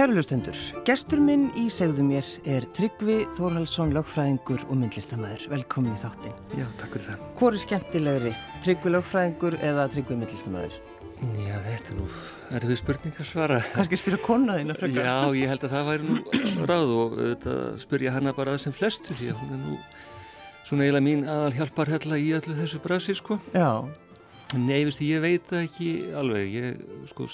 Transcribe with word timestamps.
Kærulustendur, 0.00 0.56
gestur 0.88 1.20
minn 1.20 1.50
í 1.60 1.66
segðu 1.68 2.00
mér 2.08 2.24
er 2.48 2.64
Tryggvi 2.72 3.18
Þórhalsson, 3.36 3.90
lögfræðingur 3.92 4.62
og 4.70 4.78
myndlistamæður. 4.80 5.42
Velkomin 5.52 5.92
í 5.92 5.98
þáttin. 6.00 6.38
Já, 6.56 6.64
takk 6.80 6.94
fyrir 6.94 7.02
það. 7.10 7.24
Hvor 7.36 7.52
er 7.52 7.60
skemmtilegri, 7.66 8.30
Tryggvi 8.64 8.92
lögfræðingur 8.94 9.58
eða 9.60 9.82
Tryggvi 9.92 10.14
myndlistamæður? 10.22 10.78
Já, 11.44 11.58
þetta 11.66 11.92
er 11.92 11.98
nú 11.98 12.06
erfið 12.56 12.80
spurning 12.80 13.20
að 13.20 13.28
svara. 13.28 13.58
Kanski 13.74 13.98
spyrja 14.00 14.20
konaðina 14.24 14.76
frekar? 14.78 15.04
Já, 15.04 15.18
ég 15.36 15.52
held 15.52 15.66
að 15.68 15.74
það 15.74 15.90
væri 15.90 16.08
nú 16.08 16.64
ráð 16.70 16.92
og 16.94 17.18
þetta 17.18 17.56
spyrja 17.82 18.14
hana 18.14 18.32
bara 18.38 18.54
sem 18.62 18.72
flestu 18.72 19.18
því 19.18 19.28
að 19.34 19.42
hún 19.42 19.52
er 19.58 19.60
nú 19.66 19.76
svona 20.70 20.86
eiginlega 20.86 21.08
mín 21.10 21.26
aðal 21.28 21.58
hjálpar 21.58 21.92
hella 21.92 22.16
í 22.16 22.30
allu 22.38 22.56
þessu 22.62 22.80
brasi, 22.80 23.18
sko. 23.20 23.36
Já. 23.52 23.84
Nei, 24.56 24.80
viðstu, 24.80 25.04
ég 25.12 25.20
veit 25.22 25.44
það 25.52 25.68
ekki 25.68 25.92
alveg. 26.22 26.56
Ég, 26.56 26.80
sko, 27.12 27.28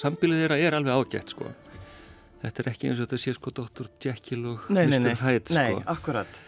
Þetta 2.43 2.63
er 2.63 2.71
ekki 2.73 2.91
eins 2.91 3.01
og 3.01 3.09
þetta 3.09 3.23
sé 3.23 3.35
sko 3.37 3.53
Dr. 3.57 3.89
Jekyll 4.03 4.45
og 4.53 4.67
nei, 4.69 4.85
Mr. 4.87 5.07
Nei, 5.07 5.15
Hyde 5.23 5.57
nei, 5.57 5.71
sko. 5.73 5.85
akkurat. 5.95 6.43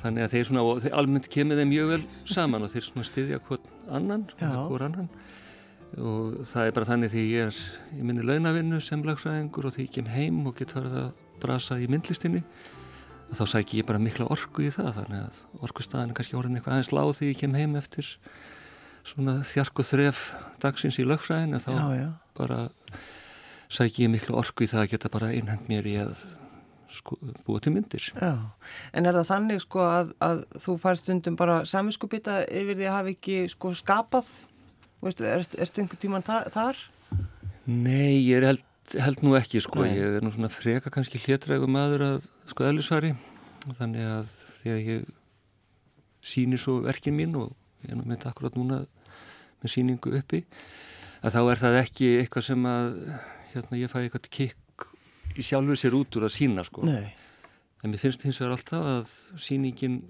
Þannig 0.00 0.24
að 0.24 0.34
þeir 0.34 0.48
svona, 0.48 0.64
og 0.64 0.80
þeir 0.84 0.96
almennt 0.96 1.28
kemur 1.32 1.60
þeim 1.60 1.70
mjög 1.70 1.92
vel 1.92 2.00
saman 2.28 2.64
og 2.64 2.72
þeir 2.72 2.86
svona 2.86 3.06
styðja 3.06 3.40
hvort 3.46 3.68
annan, 3.92 4.26
hvort 4.40 4.86
annan 4.86 5.10
og 5.98 6.44
það 6.46 6.68
er 6.68 6.74
bara 6.76 6.86
þannig 6.86 7.10
því 7.10 7.22
ég 7.32 7.48
er 7.48 7.56
í 7.98 8.04
minni 8.06 8.22
launavinnu 8.26 8.78
sem 8.84 9.02
lagfræðingur 9.02 9.66
og 9.66 9.74
því 9.74 9.86
ég 9.88 9.94
kem 9.96 10.10
heim 10.12 10.44
og 10.46 10.54
get 10.60 10.74
farið 10.76 10.98
að 11.00 11.08
brasa 11.42 11.78
í 11.80 11.88
myndlistinni 11.90 12.44
þá 13.34 13.42
sæk 13.48 13.74
ég 13.78 13.88
bara 13.88 14.02
mikla 14.02 14.28
orku 14.30 14.66
í 14.66 14.70
það 14.74 15.00
þannig 15.00 15.24
að 15.24 15.40
orkustæðin 15.66 16.12
er 16.12 16.18
kannski 16.18 16.38
orðin 16.38 16.58
eitthvað 16.58 16.76
aðeins 16.76 16.92
láð 16.94 17.12
því 17.18 17.30
ég 17.30 17.40
kem 17.42 17.56
heim 17.58 17.76
eftir 17.78 18.10
svona 19.06 19.36
þjark 19.46 19.82
og 19.82 19.88
þref 19.90 20.22
dagsins 20.62 20.98
í 21.00 21.06
lagfræðin 21.06 21.56
en 21.58 21.64
þá 21.64 21.70
já, 21.74 21.86
já. 21.98 22.08
bara 22.38 22.58
sæk 23.70 24.02
ég 24.02 24.12
mikla 24.12 24.38
orku 24.40 24.66
í 24.66 24.70
það 24.70 24.84
að 24.84 24.92
geta 24.94 25.12
bara 25.12 25.32
einhend 25.34 25.68
mér 25.70 25.88
í 25.88 25.96
að 26.02 26.24
sko, 26.90 27.18
búa 27.46 27.60
til 27.62 27.72
myndir. 27.74 28.10
Já, 28.18 28.32
en 28.96 29.06
er 29.06 29.18
það 29.20 29.28
þannig 29.30 29.62
sko 29.62 29.84
að, 29.86 30.14
að 30.26 30.40
þú 30.58 30.76
fær 30.82 30.98
stundum 30.98 31.36
bara 31.38 31.60
saminskupita 31.68 32.40
yfir 32.48 32.80
því 32.80 32.88
að 32.88 32.96
hafa 32.98 33.14
ekki 33.14 33.36
sko 33.52 33.74
skapað 33.78 34.30
Veistu, 35.00 35.24
er, 35.24 35.46
ertu 35.56 35.80
einhvern 35.80 36.00
tíman 36.02 36.24
þa 36.26 36.42
þar? 36.52 36.80
Nei, 37.64 38.20
ég 38.26 38.44
held, 38.44 38.66
held 39.00 39.22
nú 39.24 39.32
ekki 39.38 39.62
sko, 39.64 39.86
Nei. 39.86 39.94
ég 39.96 40.18
er 40.18 40.24
nú 40.26 40.32
svona 40.34 40.50
freka 40.52 40.92
kannski 40.92 41.20
hlétrægu 41.22 41.70
maður 41.70 42.04
að 42.04 42.28
sko 42.50 42.66
eðlisvari 42.68 43.14
þannig 43.78 44.04
að 44.04 44.34
að 44.68 44.80
ég 44.90 45.08
sýnir 46.20 46.60
svo 46.60 46.80
verkin 46.84 47.16
mín 47.16 47.36
og 47.40 47.54
ég 47.84 47.94
er 47.94 47.96
nú 47.96 48.04
með 48.08 48.26
akkurat 48.28 48.56
núna 48.58 48.82
með 49.62 49.72
sýningu 49.72 50.12
uppi 50.18 50.42
að 51.24 51.36
þá 51.36 51.40
er 51.46 51.62
það 51.62 51.78
ekki 51.80 52.10
eitthvað 52.20 52.48
sem 52.50 52.66
að 52.68 52.90
hérna 53.54 53.78
ég 53.80 53.90
fæ 53.92 54.00
eitthvað 54.02 54.30
kikk 54.30 54.86
í 55.38 55.44
sjálfur 55.46 55.78
sér 55.78 55.96
út 55.98 56.16
úr 56.18 56.26
að 56.28 56.36
sína 56.36 56.64
sko. 56.66 56.84
En 57.80 57.92
mér 57.92 58.00
finnst 58.02 58.24
hins 58.26 58.40
vegar 58.40 58.56
alltaf 58.56 58.88
að 58.94 59.12
sýningin 59.40 60.00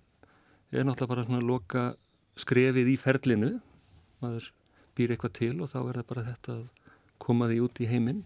er 0.72 0.86
náttúrulega 0.86 1.10
bara 1.12 1.26
svona 1.26 1.44
loka 1.44 1.84
skrefið 2.40 2.94
í 2.94 2.96
ferlinu. 3.00 3.52
Maður 4.22 4.50
býr 4.98 5.14
eitthvað 5.14 5.36
til 5.38 5.54
og 5.60 5.70
þá 5.72 5.78
er 5.82 6.00
það 6.00 6.08
bara 6.10 6.26
þetta 6.30 6.56
að 6.56 6.64
koma 7.22 7.48
því 7.50 7.60
út 7.66 7.80
í 7.80 7.88
heiminn. 7.90 8.24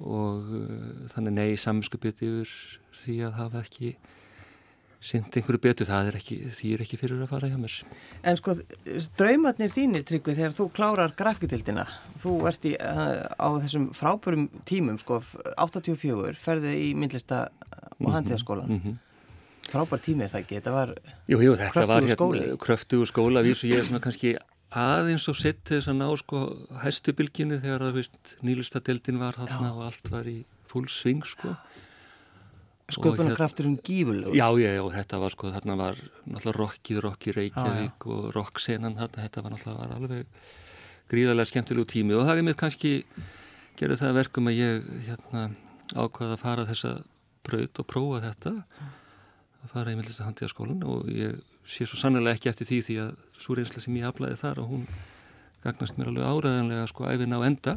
Og 0.00 0.50
uh, 0.56 1.06
þannig 1.12 1.36
nei 1.36 1.60
samskupið 1.60 2.24
yfir 2.24 2.54
því 3.02 3.16
að 3.28 3.36
hafa 3.36 3.64
ekki 3.66 3.94
synd 5.00 5.32
einhverju 5.32 5.60
betur, 5.64 5.88
það 5.88 6.10
er 6.10 6.16
ekki 6.18 6.36
því 6.52 6.70
er 6.74 6.82
ekki 6.84 6.98
fyrir 7.00 7.22
að 7.24 7.30
fara 7.32 7.48
hjá 7.48 7.56
mér. 7.60 7.76
En 8.28 8.36
sko 8.36 8.54
draumatnir 9.16 9.72
þínir 9.72 10.04
tryggvi 10.08 10.36
þegar 10.36 10.56
þú 10.56 10.66
klárar 10.76 11.14
grafkitildina, 11.16 11.86
þú 12.20 12.34
ert 12.50 12.68
í, 12.68 12.74
uh, 12.76 13.24
á 13.24 13.48
þessum 13.62 13.88
frábörum 13.96 14.50
tímum 14.68 15.00
sko 15.00 15.22
84, 15.56 16.36
ferði 16.40 16.76
í 16.84 16.90
myndlista 16.92 17.46
og 18.00 18.12
handíðaskólan 18.12 18.68
mm 18.68 18.80
-hmm. 18.84 19.00
frábær 19.72 20.04
tími 20.04 20.24
er 20.24 20.30
það 20.34 20.40
ekki, 20.44 20.60
þetta 20.60 20.76
var 20.76 20.94
jú, 21.28 21.40
jú, 21.40 21.56
þetta 21.56 21.86
var 21.86 22.02
hérna, 22.02 22.56
kröftugur 22.56 23.08
skóla 23.08 23.42
vísu. 23.42 23.68
Ég 23.68 23.80
er 23.80 23.84
svona 23.88 24.04
kannski 24.04 24.36
aðeins 24.70 25.28
og 25.28 25.36
sett 25.36 25.64
þess 25.64 25.88
að 25.88 25.96
ná 25.96 26.08
sko 26.18 26.68
hæstubilginni 26.82 27.58
þegar 27.58 27.80
það 27.80 27.94
veist 27.94 28.36
nýlistadeildin 28.42 29.18
var 29.18 29.34
þarna 29.34 29.72
og 29.74 29.84
allt 29.84 30.10
var 30.10 30.28
í 30.28 30.44
full 30.68 30.86
sving 30.86 31.24
sko 31.26 31.56
Sköpunarkrafturinn 32.94 33.76
hérna, 33.76 33.86
gífurlegur. 33.86 34.36
Já, 34.36 34.46
já, 34.60 34.70
já, 34.76 34.82
þetta 34.96 35.20
var 35.22 35.34
sko, 35.34 35.50
þarna 35.54 35.76
var 35.80 36.00
náttúrulega 36.24 36.56
rockið, 36.58 37.00
rockið 37.06 37.36
Reykjavík 37.38 38.06
ah, 38.06 38.14
og 38.14 38.30
rocksenan 38.36 38.96
þarna, 38.98 39.24
þetta 39.26 39.44
var 39.44 39.54
náttúrulega 39.54 39.82
var 39.82 39.94
alveg 39.98 40.48
gríðarlega 41.10 41.50
skemmtilegu 41.50 41.90
tími. 41.90 42.16
Og 42.18 42.26
það 42.28 42.40
er 42.40 42.48
mér 42.48 42.58
kannski 42.60 42.94
gerði 43.80 44.00
það 44.02 44.18
verkum 44.20 44.50
að 44.50 44.58
ég 44.60 44.90
hérna 45.08 45.44
ákvaða 45.94 46.36
að 46.36 46.42
fara 46.42 46.66
þessa 46.70 46.96
braut 47.46 47.82
og 47.82 47.88
prófa 47.90 48.24
þetta. 48.28 48.56
Að 49.60 49.72
fara 49.74 49.92
í 49.92 49.98
myndlista 49.98 50.26
handíðaskólan 50.26 50.84
og 50.88 51.08
ég 51.12 51.40
sé 51.68 51.86
svo 51.86 51.98
sannlega 52.00 52.38
ekki 52.38 52.50
eftir 52.50 52.68
því 52.68 52.82
því 52.86 53.00
að 53.04 53.10
svo 53.40 53.56
reynsla 53.56 53.82
sem 53.84 53.96
ég 54.00 54.08
aflæði 54.08 54.38
þar 54.40 54.62
og 54.62 54.70
hún 54.72 54.86
gagnast 55.64 55.98
mér 55.98 56.10
alveg 56.10 56.26
áræðanlega 56.26 56.88
sko 56.88 57.06
æfin 57.10 57.36
á 57.36 57.40
enda 57.46 57.76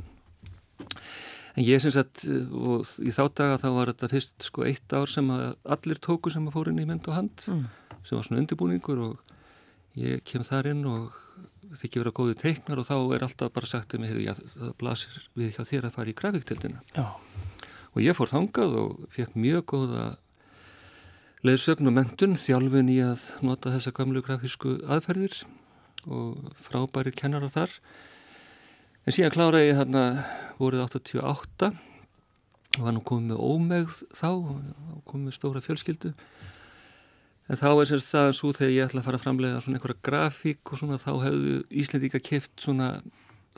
en 1.53 1.65
ég 1.65 1.81
syns 1.83 1.99
að 2.01 2.23
og 2.51 2.93
í 3.03 3.13
þá 3.13 3.23
daga 3.37 3.59
þá 3.61 3.67
var 3.77 3.91
þetta 3.93 4.11
fyrst 4.13 4.47
sko 4.47 4.65
eitt 4.67 4.95
ár 4.95 5.11
sem 5.11 5.29
að 5.33 5.45
allir 5.75 6.01
tóku 6.01 6.33
sem 6.33 6.47
að 6.49 6.55
fór 6.57 6.71
inn 6.71 6.81
í 6.81 6.87
mynd 6.89 7.09
og 7.11 7.17
hand 7.17 7.45
mm. 7.51 7.65
sem 8.01 8.17
var 8.17 8.27
svona 8.27 8.41
undirbúningur 8.43 9.03
og 9.09 9.35
ég 9.99 10.23
kem 10.25 10.45
þar 10.47 10.71
inn 10.71 10.85
og 10.89 11.19
þykki 11.77 12.01
vera 12.01 12.13
góðu 12.15 12.35
teiknar 12.41 12.81
og 12.81 12.87
þá 12.89 12.95
er 13.15 13.25
alltaf 13.25 13.53
bara 13.53 13.69
sagt 13.69 13.95
um 13.97 14.05
að 14.05 14.41
það 14.53 14.73
blasir 14.81 15.29
við 15.37 15.55
hjá 15.55 15.63
þér 15.69 15.87
að 15.89 15.95
fara 15.97 16.11
í 16.11 16.17
grafiktildina 16.17 17.07
og 17.93 18.01
ég 18.01 18.17
fór 18.17 18.31
þangað 18.33 18.77
og 18.81 19.07
fekk 19.13 19.37
mjög 19.37 19.65
góða 19.73 20.05
leðsögn 21.43 21.89
og 21.89 21.97
mentun 21.97 22.37
þjálfin 22.39 22.91
í 22.93 22.99
að 23.03 23.25
nota 23.45 23.73
þessa 23.73 23.93
gamlu 23.95 24.23
grafísku 24.25 24.77
aðferðir 24.87 25.43
og 26.07 26.53
frábæri 26.63 27.13
kennarar 27.15 27.53
þar 27.53 27.77
En 29.03 29.11
síðan 29.11 29.33
kláraði 29.35 29.67
ég 29.67 29.79
þarna 29.81 30.03
voruð 30.55 30.85
88 30.85 31.71
og 32.79 32.85
hann 32.87 33.01
kom 33.05 33.25
með 33.29 33.41
ómegð 33.43 33.97
þá, 34.15 34.29
kom 35.05 35.25
með 35.25 35.35
stóra 35.35 35.61
fjölskyldu. 35.63 36.13
En 37.51 37.59
þá 37.59 37.67
er 37.73 37.89
sérst 37.89 38.13
það 38.13 38.29
svo 38.37 38.53
þegar 38.55 38.71
ég 38.71 38.87
ætla 38.87 39.01
að 39.01 39.07
fara 39.09 39.19
að 39.19 39.25
framlega 39.25 39.59
svona 39.65 39.79
einhverja 39.79 40.05
grafík 40.07 40.71
og 40.71 40.79
svona 40.79 41.01
þá 41.01 41.11
hefðu 41.25 41.57
Íslandíka 41.83 42.21
kift 42.23 42.53
svona 42.63 42.87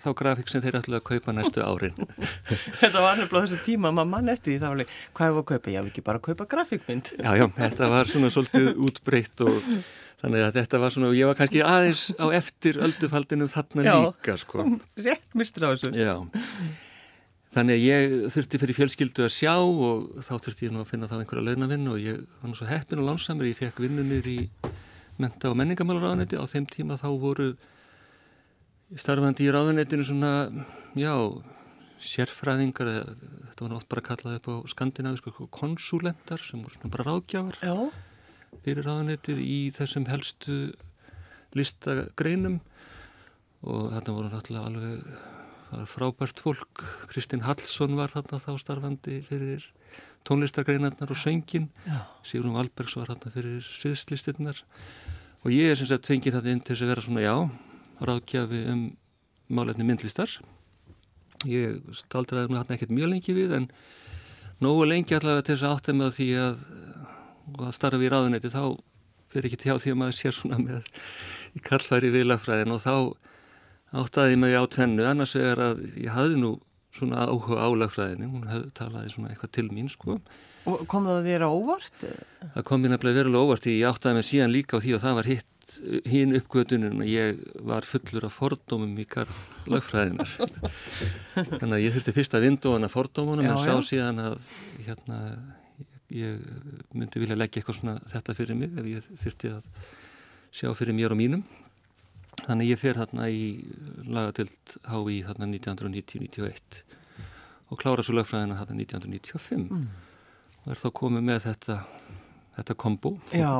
þá 0.01 0.07
grafík 0.17 0.49
sem 0.51 0.63
þeir 0.63 0.79
ætla 0.81 0.99
að 0.99 1.05
kaupa 1.11 1.35
næstu 1.35 1.61
árin. 1.63 1.93
þetta 2.81 3.03
var 3.05 3.21
nefnilega 3.21 3.45
þessu 3.45 3.59
tíma 3.67 3.91
að 3.91 3.99
maður 3.99 4.11
mann 4.15 4.33
eftir 4.33 4.55
því 4.55 4.57
þá 4.63 4.65
var 4.65 4.81
hvað 4.89 5.29
hefur 5.29 5.43
að 5.43 5.47
kaupa? 5.51 5.75
Já, 5.75 5.81
ekki 5.85 6.05
bara 6.09 6.21
að 6.21 6.25
kaupa 6.31 6.49
grafíkmynd. 6.55 7.13
já, 7.21 7.29
já, 7.37 7.45
þetta 7.61 7.91
var 7.93 8.11
svona 8.11 8.33
svolítið 8.33 8.81
útbreytt 8.89 9.45
og 9.45 9.69
Þannig 10.25 10.41
að 10.41 10.55
þetta 10.57 10.77
var 10.81 10.93
svona, 10.93 11.09
ég 11.13 11.27
var 11.29 11.35
kannski 11.37 11.59
aðeins 11.61 12.03
á 12.17 12.25
eftir 12.33 12.79
öldufaldinu 12.81 13.45
þarna 13.51 13.83
Já, 13.85 13.95
líka 14.07 14.35
sko. 14.41 14.63
rétt 15.05 15.35
mistur 15.37 15.67
á 15.67 15.69
þessu. 15.75 15.91
Já, 15.93 16.15
þannig 17.53 17.77
að 17.77 17.83
ég 17.85 18.15
þurfti 18.33 18.61
fyrir 18.63 18.77
fjölskyldu 18.79 19.25
að 19.27 19.35
sjá 19.35 19.53
og 19.61 20.07
þá 20.25 20.31
þurfti 20.47 20.65
ég 20.65 20.73
nú 20.73 20.81
að 20.81 20.89
finna 20.89 21.09
þá 21.11 21.19
einhverja 21.19 21.45
launavinn 21.51 21.91
og 21.91 21.99
ég 22.01 22.23
var 22.41 22.49
nú 22.49 22.57
svo 22.57 22.69
heppin 22.71 23.03
og 23.03 23.11
lánsamur, 23.11 23.45
ég 23.51 23.59
fekk 23.59 23.83
vinnunir 23.85 24.31
í 24.31 24.39
menta- 25.21 25.51
og 25.51 25.59
menningamálar 25.61 26.07
ráðanetti, 26.07 26.41
á 26.41 26.45
þeim 26.49 26.65
tíma 26.73 26.97
þá 26.97 27.05
voru 27.21 27.51
starfandi 28.97 29.45
í 29.45 29.53
ráðanettinu 29.53 30.09
svona, 30.09 30.33
já, 30.97 31.13
sérfræðingar, 32.01 32.91
þetta 33.51 33.67
var 33.67 33.75
nátt 33.77 33.87
bara 33.93 34.01
að 34.01 34.09
kalla 34.09 34.35
upp 34.41 34.49
á 34.49 34.55
skandinavísku 34.73 35.47
konsulentar 35.53 36.41
sem 36.41 36.65
voru 36.65 36.81
svona 36.81 36.93
bara 36.97 37.09
ráðgjafar. 37.13 37.61
Já 37.61 37.77
fyrir 38.65 38.85
ráðanetið 38.87 39.41
í 39.41 39.59
þessum 39.75 40.07
helstu 40.09 40.57
listagreinum 41.55 42.59
og 43.65 43.93
þarna 43.93 44.15
voru 44.17 44.31
náttúrulega 44.31 44.69
alveg 44.69 45.87
frábært 45.89 46.41
fólk. 46.43 46.83
Kristinn 47.09 47.43
Hallsson 47.45 47.97
var 47.97 48.13
þarna 48.13 48.39
þá 48.41 48.51
starfandi 48.61 49.19
fyrir 49.25 49.65
tónlistargreinarnar 50.25 51.11
og 51.13 51.19
söngin 51.19 51.69
Sigrun 52.25 52.55
Valbergs 52.57 52.97
var 52.97 53.11
þarna 53.11 53.33
fyrir 53.33 53.61
sviðslistinnar 53.65 54.61
og 55.45 55.53
ég 55.53 55.71
er 55.71 55.79
sem 55.79 55.89
sagt 55.89 56.09
fengið 56.09 56.39
þetta 56.39 56.53
inn 56.53 56.61
til 56.63 56.73
þess 56.73 56.85
að 56.85 56.91
vera 56.93 57.05
svona 57.05 57.25
já 57.25 57.35
ráðgjafi 58.05 58.61
um 58.73 58.85
málefni 59.55 59.85
myndlistar. 59.85 60.31
Ég 61.45 61.77
staldraði 61.93 62.49
mér 62.49 62.63
þarna 62.63 62.77
ekkert 62.79 62.95
mjög 62.97 63.11
lengi 63.13 63.35
við 63.37 63.53
en 63.59 63.69
nógu 64.63 64.87
lengi 64.89 65.17
allavega 65.17 65.45
til 65.45 65.55
þess 65.55 65.67
að 65.67 65.75
átta 65.75 65.95
með 65.99 66.15
því 66.17 66.29
að 66.41 66.65
og 67.53 67.65
að 67.67 67.75
starfa 67.77 68.05
í 68.05 68.11
ráðunetti 68.11 68.51
þá 68.53 68.63
fyrir 69.33 69.49
ekki 69.49 69.61
tjá 69.65 69.75
því 69.75 69.93
að 69.93 69.99
maður 70.01 70.17
sér 70.19 70.35
svona 70.35 70.59
með 70.61 70.89
í 71.55 71.61
kallfæri 71.65 72.11
vilafræðin 72.13 72.75
og 72.75 72.83
þá 72.83 72.95
áttaði 73.95 74.39
mig 74.39 74.55
á 74.55 74.63
tvennu. 74.67 75.05
Annars 75.07 75.35
vegar 75.37 75.61
að 75.69 75.83
ég 75.93 76.11
hafði 76.15 76.39
nú 76.41 76.51
svona 76.95 77.25
áhuga 77.27 77.65
álagfræðinu, 77.67 78.29
hún 78.31 78.45
hafði 78.47 78.71
talaði 78.75 79.11
svona 79.11 79.33
eitthvað 79.33 79.55
til 79.57 79.67
mín 79.71 79.89
sko. 79.91 80.19
Og 80.65 80.85
kom 80.89 81.07
það 81.09 81.27
þér 81.27 81.45
á 81.45 81.49
óvart? 81.51 82.05
Það 82.55 82.65
kom 82.69 82.81
mér 82.81 82.95
nefnilega 82.95 83.19
verulega 83.19 83.49
óvart 83.49 83.67
ég 83.69 83.83
áttaði 83.89 84.17
mig 84.17 84.27
síðan 84.29 84.55
líka 84.55 84.79
á 84.79 84.83
því 84.83 84.95
og 84.95 85.03
það 85.03 85.19
var 85.19 85.29
hitt 85.29 85.51
hín 86.05 86.35
uppgötunum 86.37 87.01
að 87.01 87.09
ég 87.09 87.43
var 87.65 87.87
fullur 87.89 88.27
af 88.27 88.35
fordómum 88.37 88.93
í 89.01 89.05
karð 89.09 89.39
lagfræðinar 89.71 90.29
þannig 91.59 91.73
að 91.73 91.81
ég 91.81 91.95
þurfti 91.95 92.13
fyrst 92.13 92.37
að 92.37 92.45
vindu 92.45 92.73
hana 92.75 92.89
fordómunum 92.91 93.49
en 93.49 93.61
sá 93.63 93.73
síðan 93.81 94.21
að 94.21 94.49
hérna 94.85 95.19
ég 96.15 96.95
myndi 96.95 97.21
vilja 97.21 97.37
leggja 97.37 97.61
eitthvað 97.61 97.79
svona 97.79 97.95
þetta 98.11 98.35
fyrir 98.37 98.59
mig 98.59 98.73
ef 98.79 98.89
ég 98.89 99.07
þurfti 99.23 99.53
að 99.53 99.69
sjá 100.55 100.71
fyrir 100.77 100.97
mér 100.97 101.15
og 101.15 101.19
mínum 101.19 101.45
þannig 102.45 102.73
ég 102.73 102.81
fer 102.81 102.99
hérna 102.99 103.29
í 103.31 103.45
lagatild 104.07 104.77
HÍ 104.87 105.21
hérna 105.27 105.49
1990-91 105.51 106.83
og 107.71 107.79
klára 107.81 108.05
svo 108.05 108.17
lagfræðina 108.17 108.59
hérna 108.59 108.77
1995 108.81 109.69
mm. 109.69 109.87
og 110.63 110.75
er 110.75 110.83
þá 110.83 110.89
komið 111.01 111.25
með 111.31 111.47
þetta 111.49 111.79
þetta 112.59 112.79
kombo 112.85 113.17
Já 113.35 113.55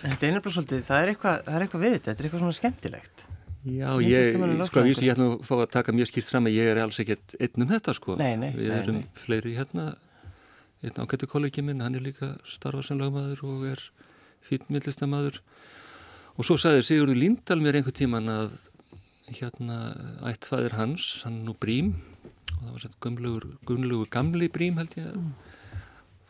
Þetta 0.00 0.26
er 0.26 0.32
nefnilega 0.32 0.54
svolítið, 0.54 0.84
það 0.86 1.02
er 1.02 1.10
eitthvað, 1.12 1.48
eitthvað 1.60 1.82
við 1.82 1.94
þetta, 1.94 2.06
þetta 2.06 2.22
er 2.22 2.26
eitthvað 2.26 2.42
svona 2.42 2.56
skemmtilegt. 2.56 3.24
Já, 3.60 3.88
ég, 4.00 4.28
sko, 4.64 4.84
ég, 4.88 5.00
ég 5.04 5.12
ætlum 5.12 5.34
að 5.34 5.42
fá 5.44 5.52
að 5.58 5.66
taka 5.74 5.92
mjög 5.92 6.08
skýrt 6.08 6.30
fram 6.30 6.48
að 6.48 6.54
ég 6.56 6.70
er 6.70 6.78
alls 6.80 7.00
ekkert 7.02 7.34
einn 7.36 7.64
um 7.66 7.68
þetta, 7.68 7.94
sko. 7.98 8.16
Nei, 8.16 8.30
nei. 8.40 8.48
Við 8.56 8.70
nei, 8.70 8.78
erum 8.78 8.96
nei. 9.02 9.10
fleiri 9.20 9.52
hérna, 9.58 9.84
einn 10.80 11.02
ágættu 11.02 11.28
kollegi 11.28 11.64
minn, 11.64 11.82
hann 11.84 11.98
er 11.98 12.04
líka 12.04 12.34
starfað 12.48 12.86
sem 12.88 13.00
lagmaður 13.00 13.42
og 13.48 13.66
er 13.68 13.82
fítmillistamæður. 14.48 15.40
Og 16.38 16.46
svo 16.46 16.56
sagði 16.60 16.86
Sigurður 16.86 17.20
Líndal 17.20 17.60
mér 17.60 17.80
einhver 17.80 17.96
tíman 17.96 18.30
að 18.32 18.54
hérna 19.30 19.78
ættfæðir 20.30 20.78
hans, 20.78 21.08
hann 21.26 21.42
nú 21.46 21.54
Brím, 21.60 21.94
og 22.56 22.62
það 22.62 22.72
var 22.72 22.84
sett 22.84 22.98
gumlugur 23.04 24.10
gamli 24.10 24.48
Brím 24.52 24.80
held 24.80 24.96
ég 24.98 25.10
að 25.10 25.20
mm. 25.20 25.34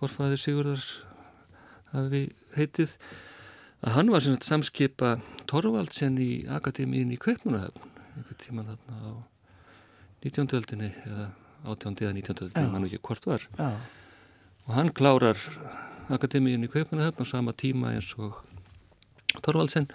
forfæðir 0.01 0.43
Sigurðar 0.43 0.89
hafi 1.95 2.25
heitið 2.57 2.97
að 3.81 3.95
hann 3.97 4.13
var 4.13 4.25
svona 4.25 4.45
samskipa 4.45 5.15
Torvaldsen 5.51 6.19
í 6.21 6.31
Akademíin 6.53 7.15
í 7.15 7.19
Kaupmannahöfn 7.21 7.87
einhvern 8.11 8.41
tíman 8.43 8.69
þarna 8.73 8.99
á 9.01 9.11
19. 10.27 10.53
öldinni 10.59 10.91
eða 11.07 11.31
18. 11.65 11.97
eða 12.05 12.13
19. 12.19 12.45
öldinni, 12.47 12.73
mann 12.73 12.85
og 12.85 12.91
ekki 12.91 13.03
hvort 13.09 13.29
var 13.31 13.47
Já. 13.57 13.71
Og 14.67 14.75
hann 14.77 14.93
klárar 14.95 15.39
Akademíin 16.11 16.67
í 16.67 16.71
Kaupmannahöfn 16.71 17.23
á 17.23 17.27
sama 17.29 17.55
tíma 17.55 17.95
eins 17.95 18.11
og 18.19 18.41
Torvaldsen 19.45 19.87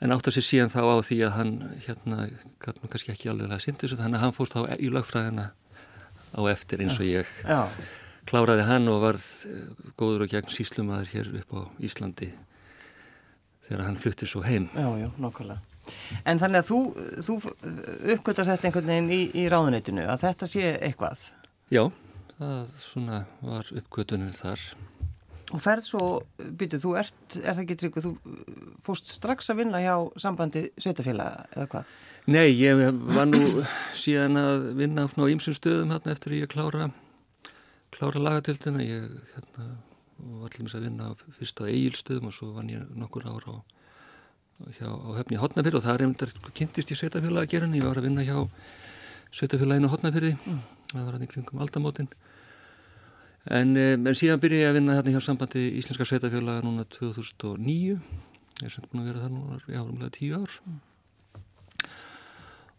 en 0.00 0.14
áttar 0.14 0.34
sér 0.34 0.46
síðan 0.46 0.72
þá 0.72 0.80
á 0.84 0.96
því 1.04 1.18
að 1.26 1.34
hann 1.38 1.52
hérna, 1.84 2.28
gætnum 2.64 2.90
kannski 2.92 3.12
ekki 3.14 3.30
alveg 3.32 3.52
að 3.52 3.62
synda 3.66 3.84
þessu 3.84 4.00
þannig 4.00 4.18
að 4.18 4.24
hann 4.24 4.34
fór 4.36 4.50
þá 4.52 4.60
í 4.78 4.88
lagfræðina 4.92 5.50
á 6.34 6.40
eftir 6.50 6.82
eins 6.84 6.98
og 6.98 7.06
ég 7.06 7.30
Já. 7.44 7.68
kláraði 8.28 8.66
hann 8.68 8.88
og 8.90 9.04
varð 9.04 9.28
góður 10.00 10.26
og 10.26 10.32
gegn 10.32 10.50
síslumæður 10.50 11.12
hér 11.12 11.30
upp 11.42 11.54
á 11.54 11.60
Íslandi 11.84 12.32
þegar 13.64 13.86
hann 13.86 14.00
flutti 14.00 14.28
svo 14.28 14.42
heim. 14.44 14.68
Já, 14.76 14.88
já, 15.00 15.08
nokkulega. 15.20 15.60
En 16.24 16.40
þannig 16.40 16.62
að 16.62 16.68
þú, 16.68 16.78
þú 17.24 17.36
uppgötar 18.14 18.48
þetta 18.48 18.68
einhvern 18.68 18.90
veginn 18.90 19.12
í, 19.12 19.20
í 19.36 19.44
ráðuneytinu, 19.52 20.04
að 20.08 20.24
þetta 20.26 20.48
sé 20.48 20.72
eitthvað? 20.84 21.22
Já, 21.72 21.86
það 22.38 22.74
svona 22.82 23.20
var 23.42 23.70
uppgötunum 23.80 24.34
þar. 24.34 24.64
Og 25.54 25.60
ferð 25.62 25.84
svo, 25.86 26.04
býtu, 26.58 26.80
þú 26.82 26.94
ert, 26.98 27.36
er 27.36 27.52
það 27.52 27.62
ekki 27.62 27.76
tryggur, 27.78 28.04
þú 28.06 28.36
fórst 28.82 29.10
strax 29.12 29.52
að 29.52 29.60
vinna 29.60 29.82
hjá 29.82 29.94
sambandi 30.18 30.64
sveitafélag 30.80 31.52
eða 31.54 31.66
hvað? 31.70 31.94
Nei, 32.34 32.48
ég 32.56 32.80
var 33.14 33.28
nú 33.28 33.62
síðan 34.00 34.40
að 34.40 34.70
vinna 34.80 35.04
á 35.04 35.24
ýmsum 35.28 35.56
stöðum 35.58 35.92
hérna 35.92 36.14
eftir 36.14 36.38
ég 36.38 36.50
klára, 36.50 36.88
klára 37.92 38.22
lagatildina. 38.24 38.80
Ég 38.82 39.18
hérna, 39.34 39.68
var 40.40 40.48
allir 40.48 40.76
að 40.78 40.86
vinna 40.88 41.10
fyrst 41.38 41.60
á 41.60 41.68
eigilstöðum 41.68 42.30
og 42.30 42.36
svo 42.36 42.50
vann 42.56 42.72
ég 42.72 42.88
nokkur 42.96 43.28
ára 43.28 43.58
á, 43.58 43.62
hjá, 44.78 44.88
á 44.88 45.08
höfni 45.20 45.38
Hotnafyrði 45.42 45.80
og 45.80 45.84
það 45.84 45.94
er 45.94 46.06
einmitt 46.06 46.24
að 46.24 46.52
kynntist 46.56 46.94
í 46.94 46.98
sveitafélagi 46.98 47.44
að 47.44 47.52
gera 47.52 47.68
en 47.68 47.76
ég 47.76 47.86
var 47.86 48.00
að 48.00 48.08
vinna 48.08 48.24
hjá 48.26 48.38
sveitafélaginu 49.34 49.90
Hotnafyrði 49.92 50.32
mm. 50.38 50.62
Það 51.00 51.08
var 51.08 51.18
hann 51.18 51.26
í 51.26 51.30
kringum 51.30 51.62
aldamótin. 51.64 52.10
En, 53.44 53.76
en 53.76 54.16
síðan 54.16 54.40
byrja 54.40 54.62
ég 54.62 54.70
að 54.72 54.78
vinna 54.78 54.96
hérna 54.96 55.12
hjá 55.12 55.26
sambandi 55.26 55.66
Íslenska 55.80 56.06
sveitafélaga 56.08 56.64
núna 56.64 56.86
2009 56.88 57.98
ég 58.62 58.68
er 58.68 58.72
sem 58.72 58.84
búin 58.86 59.02
að 59.02 59.08
vera 59.10 59.22
það 59.24 59.32
núna 59.34 59.58
í 59.66 59.78
árumlega 59.78 60.14
tíu 60.14 60.38
ár. 60.38 60.52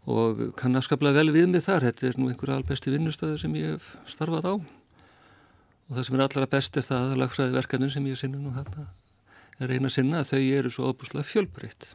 Og 0.05 0.41
kann 0.59 0.77
afskaplega 0.77 1.19
vel 1.19 1.33
við 1.35 1.49
mig 1.51 1.65
þar. 1.65 1.87
Þetta 1.89 2.07
er 2.07 2.19
nú 2.21 2.29
einhverja 2.31 2.59
albesti 2.61 2.93
vinnustöðu 2.93 3.39
sem 3.41 3.57
ég 3.59 3.75
hef 3.75 3.89
starfað 4.09 4.47
á. 4.47 4.55
Og 5.85 5.97
það 5.97 6.07
sem 6.07 6.17
er 6.17 6.23
allra 6.25 6.49
best 6.49 6.79
er 6.79 6.85
það 6.87 7.11
að 7.11 7.19
lagfræði 7.23 7.57
verkefnin 7.57 7.93
sem 7.93 8.07
ég 8.09 8.21
sinna 8.21 8.39
nú 8.41 8.53
hérna 8.55 8.87
er 9.61 9.71
eina 9.71 9.91
sinna 9.91 10.21
að 10.21 10.33
þau 10.33 10.41
eru 10.59 10.71
svo 10.71 10.89
óbúslega 10.91 11.27
fjölbreytt. 11.27 11.91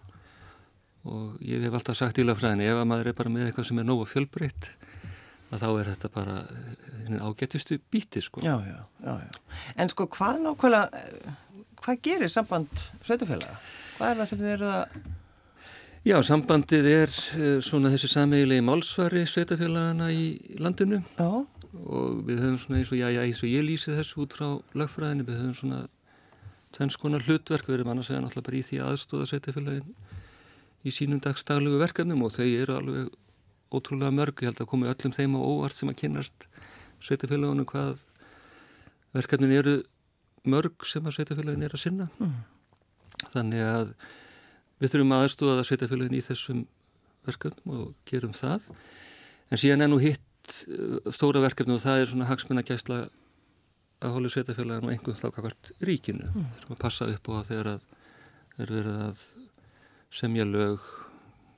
Og 1.09 1.41
ég 1.45 1.65
hef 1.65 1.77
alltaf 1.77 1.99
sagt 1.99 2.21
í 2.21 2.25
lagfræðinni 2.25 2.69
ef 2.69 2.81
að 2.81 2.89
maður 2.93 3.11
er 3.11 3.17
bara 3.17 3.33
með 3.33 3.49
eitthvað 3.49 3.69
sem 3.71 3.81
er 3.81 3.89
nógu 3.89 4.07
fjölbreytt 4.09 4.71
að 5.51 5.63
þá 5.65 5.69
er 5.71 5.93
þetta 5.93 6.11
bara 6.15 6.37
ágættustu 7.27 7.81
bíti 7.91 8.23
sko. 8.23 8.43
Já, 8.45 8.57
já, 8.67 8.81
já, 9.05 9.15
já. 9.27 9.63
En 9.77 9.93
sko 9.93 10.07
hvað 10.15 10.43
nákvæmlega, 10.47 11.07
hvað 11.83 12.03
gerir 12.07 12.33
samband 12.33 12.85
sveitufélaga? 13.07 13.57
Hvað 13.99 14.13
er 14.13 14.21
það 14.21 14.31
sem 14.33 14.43
þið 14.43 14.53
eru 14.57 14.75
að... 14.75 15.01
Já, 16.01 16.17
sambandið 16.25 16.87
er 16.95 17.17
svona 17.67 17.91
þessi 17.93 18.09
sameigilegi 18.09 18.65
málsvari 18.65 19.27
sveitufélagana 19.29 20.13
í 20.15 20.31
landinu. 20.63 21.03
Já 21.19 21.31
og 21.71 22.23
við 22.27 22.43
höfum 22.43 22.59
svona 22.59 22.81
eins 22.81 22.91
og, 22.91 22.99
já, 22.99 23.09
já, 23.15 23.23
eins 23.23 23.43
og 23.45 23.51
ég 23.51 23.65
lýsi 23.67 23.95
þessu 23.95 24.25
út 24.25 24.37
frá 24.37 24.49
lagfræðinu, 24.79 25.27
við 25.27 25.41
höfum 25.41 25.57
svona 25.61 25.81
tvenns 26.75 26.99
konar 27.01 27.25
hlutverk, 27.27 27.69
við 27.69 27.79
erum 27.79 27.93
annars 27.95 28.11
vega 28.11 28.23
náttúrulega 28.25 28.49
bara 28.49 28.59
í 28.59 28.65
því 28.67 28.81
aðstóða 28.87 29.29
setjafélagin 29.31 29.95
í 30.81 30.95
sínum 30.95 31.23
dagstaglegu 31.23 31.81
verkefnum 31.81 32.25
og 32.27 32.35
þau 32.35 32.47
eru 32.47 32.77
alveg 32.79 33.11
ótrúlega 33.71 34.15
mörg, 34.15 34.43
ég 34.43 34.51
held 34.51 34.63
að 34.63 34.71
komi 34.73 34.91
öllum 34.91 35.17
þeim 35.17 35.37
á 35.39 35.41
óvart 35.41 35.77
sem 35.77 35.91
að 35.91 36.01
kynast 36.03 36.49
setjafélagunum 37.07 37.69
hvað 37.71 38.03
verkefnin 39.17 39.57
eru 39.57 39.77
mörg 40.51 40.87
sem 40.89 41.07
að 41.07 41.21
setjafélagin 41.21 41.67
er 41.67 41.77
að 41.77 41.85
sinna 41.85 42.09
mm. 42.19 42.35
þannig 43.35 43.67
að 43.67 43.95
við 44.81 44.95
þurfum 44.95 45.15
aðstóða 45.19 45.67
setjafélagin 45.69 46.19
í 46.19 46.25
þessum 46.25 46.65
verkefnum 47.29 47.77
og 47.77 47.95
gerum 48.09 48.35
það 48.37 48.67
en 49.51 49.61
síðan 49.61 49.87
er 49.87 49.93
nú 49.93 50.01
hitt 50.03 50.25
eitt 50.51 51.15
stóra 51.15 51.43
verkefni 51.43 51.77
og 51.77 51.83
það 51.83 52.03
er 52.03 52.11
svona 52.11 52.29
hagsmenn 52.29 52.61
að 52.61 52.73
gæsla 52.73 52.99
að 54.01 54.15
hólu 54.17 54.31
sveitafélagin 54.33 54.89
og 54.89 54.95
einhvern 54.95 55.19
þá 55.19 55.29
kakvart 55.29 55.73
ríkinu. 55.85 56.31
Mm. 56.33 56.49
Þurfum 56.57 56.77
að 56.77 56.81
passa 56.81 57.09
upp 57.11 57.29
á 57.29 57.33
það 57.33 57.49
þegar 57.51 57.71
að 57.75 57.89
er 58.61 58.73
verið 58.75 59.01
að 59.07 59.25
semja 60.21 60.47
lög, 60.49 60.87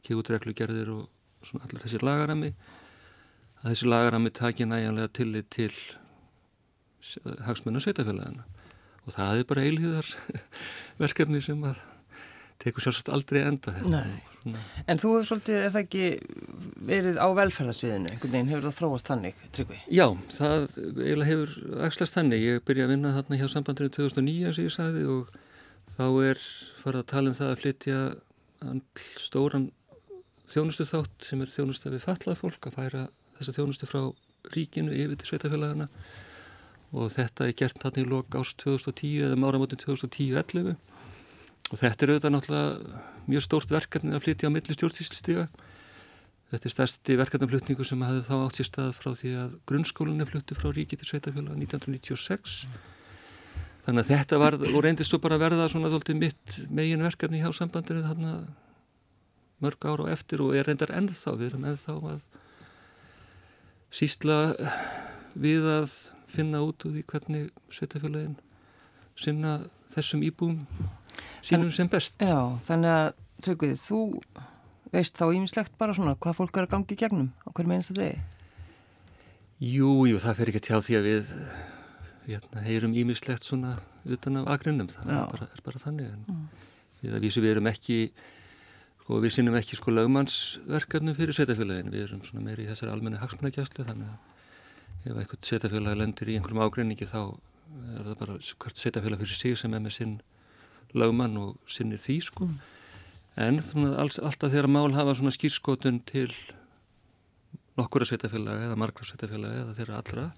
kjóðreglu 0.06 0.54
gerðir 0.58 0.92
og 0.92 1.04
svona 1.46 1.66
allir 1.66 1.84
þessi 1.84 2.02
lagarami 2.02 2.52
að 3.62 3.68
þessi 3.70 3.90
lagarami 3.90 4.32
taki 4.34 4.66
næjanlega 4.68 5.12
tillit 5.18 5.50
til 5.54 5.72
hagsmenn 7.46 7.78
og 7.78 7.84
sveitafélagina 7.84 8.46
og 9.02 9.16
það 9.16 9.40
er 9.40 9.48
bara 9.50 9.64
eilíðar 9.66 10.12
verkefni 11.02 11.42
sem 11.42 11.62
að 11.66 11.80
tekur 12.62 12.84
sjálfsagt 12.84 13.10
aldrei 13.10 13.42
enda 13.42 13.74
þetta. 13.74 14.02
En 14.90 14.98
þú 14.98 15.12
hefur 15.16 15.26
svolítið, 15.28 15.56
er 15.58 15.72
það 15.74 15.84
ekki 15.84 16.04
verið 16.88 17.18
á 17.18 17.26
velferðarsviðinu, 17.38 18.10
einhvern 18.10 18.34
veginn 18.34 18.50
hefur 18.50 18.66
það 18.68 18.76
þróast 18.78 19.10
þannig, 19.10 19.44
Tryggvi? 19.54 19.78
Já, 19.90 20.06
það 20.34 20.66
eiginlega 20.78 21.28
hefur 21.28 21.52
axlast 21.88 22.18
þannig. 22.18 22.46
Ég 22.46 22.64
byrja 22.66 22.86
að 22.86 22.94
vinna 22.94 23.14
þarna 23.16 23.38
hjá 23.40 23.46
sambandinu 23.50 23.94
2009 23.98 24.48
eins 24.50 24.58
og 24.58 24.66
ég 24.66 24.74
sagði 24.74 25.04
og 25.14 25.36
þá 25.96 26.04
er 26.30 26.42
farið 26.82 27.02
að 27.02 27.10
tala 27.14 27.32
um 27.32 27.38
það 27.38 27.52
að 27.52 27.62
flytja 27.62 28.00
stóran 29.22 29.70
þjónustu 30.52 30.86
þátt 30.88 31.26
sem 31.28 31.42
er 31.42 31.50
þjónustu 31.52 31.92
við 31.92 32.04
fallað 32.04 32.40
fólk 32.42 32.68
að 32.68 32.76
færa 32.76 33.06
þessa 33.38 33.56
þjónustu 33.56 33.88
frá 33.88 34.02
ríkinu 34.52 34.92
yfir 34.92 35.18
til 35.20 35.30
sveitafélagana 35.30 35.88
og 36.92 37.12
þetta 37.14 37.48
er 37.48 37.56
gert 37.56 37.80
þarna 37.80 38.02
í 38.02 38.08
lok 38.08 38.36
ást 38.36 38.58
2010 38.60 39.28
eða 39.28 39.38
máramótin 39.40 39.80
2010-11 39.80 40.74
og 41.72 41.80
þetta 41.80 42.04
er 42.04 42.12
auðvitað 42.12 42.34
náttúrulega 42.34 43.02
mjög 43.30 43.46
stórt 43.46 43.72
verkefni 43.72 44.16
að 44.16 44.24
flytja 44.26 44.50
á 44.50 44.54
milli 44.54 44.76
stjórnsýslistiga 44.76 45.46
þetta 46.52 46.68
er 46.68 46.74
stærsti 46.74 47.16
verkefnaflutningu 47.16 47.86
sem 47.88 48.02
hafði 48.04 48.24
þá 48.26 48.34
átt 48.42 48.58
sér 48.58 48.68
stað 48.68 48.90
frá 48.98 49.12
því 49.16 49.36
að 49.40 49.54
grunnskólinni 49.70 50.26
flutti 50.28 50.58
frá 50.58 50.68
ríki 50.74 50.98
til 51.00 51.08
sveitafélag 51.08 51.56
1996 51.56 52.58
þannig 53.86 54.02
að 54.02 54.10
þetta 54.10 54.40
var 54.42 54.58
og 54.60 54.82
reyndist 54.84 55.14
þú 55.14 55.22
bara 55.24 55.38
að 55.38 55.46
verða 55.46 55.70
svona 55.72 55.92
þóltið 55.94 56.20
mitt 56.20 56.58
megin 56.68 57.06
verkefni 57.06 57.40
hjá 57.40 57.48
sambandinu 57.56 58.04
þarna 58.04 58.34
mörg 59.62 59.86
ára 59.88 60.06
og 60.06 60.12
eftir 60.12 60.42
og 60.44 60.56
er 60.56 60.68
reyndar 60.68 60.92
ennþá 60.94 61.36
við 61.38 61.52
erum 61.52 61.68
ennþá 61.70 61.96
að 62.12 62.24
sísla 63.92 64.38
við 65.34 65.68
að 65.68 65.98
finna 66.32 66.62
út 66.64 66.86
úr 66.86 66.96
því 66.96 67.04
hvernig 67.12 67.50
sveitafélagin 67.72 68.38
sinna 69.18 69.58
þessum 69.92 70.22
íbúum 70.24 70.62
sínum 71.44 71.72
sem 71.74 71.90
best. 71.92 72.16
Já, 72.22 72.56
þannig 72.64 72.94
að 72.96 73.10
Tryggvið, 73.42 73.78
þú 73.82 74.00
veist 74.92 75.16
þá 75.18 75.24
ímislegt 75.34 75.72
bara 75.80 75.94
svona 75.96 76.14
hvað 76.14 76.36
fólk 76.38 76.58
er 76.60 76.68
að 76.68 76.74
gangi 76.76 76.94
í 76.94 76.98
gegnum 77.00 77.32
á 77.42 77.48
hverjum 77.50 77.72
einasta 77.74 77.96
degi? 77.96 78.20
Jú, 79.62 79.88
jú, 80.06 80.20
það 80.22 80.36
fer 80.38 80.50
ekki 80.52 80.62
tjá 80.62 80.76
því 80.78 80.98
að 80.98 81.08
við 81.08 81.32
hérna, 82.28 82.62
heyrum 82.62 82.94
ímislegt 83.02 83.46
svona 83.46 83.72
utan 84.06 84.38
af 84.42 84.52
agrinnum, 84.54 84.90
það 84.90 85.10
er 85.10 85.24
bara, 85.32 85.48
er 85.48 85.64
bara 85.66 85.82
þannig 85.82 86.12
en 86.12 86.22
mm. 86.22 86.44
við 87.02 87.16
að 87.16 87.26
vísu 87.26 87.42
við 87.42 87.54
erum 87.56 87.70
ekki 87.72 87.98
sko 89.02 89.18
við 89.18 89.34
sinnum 89.34 89.56
ekki 89.58 89.76
sko 89.78 89.90
lögmannsverkefnum 89.90 91.16
fyrir 91.16 91.34
sveitafélagin, 91.34 91.90
við 91.90 92.04
erum 92.06 92.20
svona 92.22 92.44
meiri 92.46 92.66
í 92.66 92.68
þessari 92.70 92.92
almenni 92.94 93.18
hagsmunagjastlu 93.18 93.86
þannig 93.88 94.12
að 94.12 95.10
ef 95.10 95.16
eitthvað 95.18 95.48
sveitafélag 95.48 95.98
lendir 95.98 96.30
í 96.30 96.36
einhverjum 96.38 96.62
ágreiningi 96.62 97.08
þá 97.10 97.18
er 97.96 98.06
það 98.06 98.18
bara 98.20 98.36
hvert 98.38 98.78
sveitafélag 98.78 99.24
fyrir 99.24 99.40
sig 99.40 99.58
sem 99.58 99.74
er 99.74 99.82
með 99.82 99.96
sinn 99.96 100.14
lögmann 100.94 101.34
og 101.40 101.56
sinnir 101.66 101.98
því 101.98 102.18
sko 102.28 102.46
mm. 102.46 102.58
en 103.42 103.58
svona, 103.66 103.96
alltaf 104.04 104.52
þegar 104.52 104.70
mál 104.70 104.94
hafa 104.94 105.16
svona 105.18 105.34
skýrskotun 105.34 105.98
til 106.06 106.30
nokkura 107.80 108.06
sveitafélag 108.06 108.68
eða 108.68 108.78
margra 108.78 109.08
sveitafélag 109.08 109.58
eða 109.64 109.76
þeirra 109.80 109.98
allra 109.98 110.28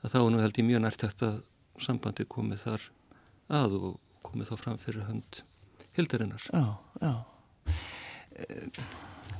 að 0.00 0.16
þá 0.16 0.18
nú 0.32 0.40
held 0.40 0.62
ég 0.62 0.68
mjög 0.70 0.84
nærtækt 0.86 1.26
að 1.28 1.42
sambandi 1.84 2.24
komið 2.30 2.64
þar 2.64 2.88
að 3.60 3.78
og 3.80 4.00
komið 4.24 4.52
þá 4.52 4.56
fram 4.62 4.80
fyrir 4.80 5.04
hönd 5.10 5.44
hildarinnar. 5.98 6.48
Já, 6.48 6.64
já. 7.02 7.33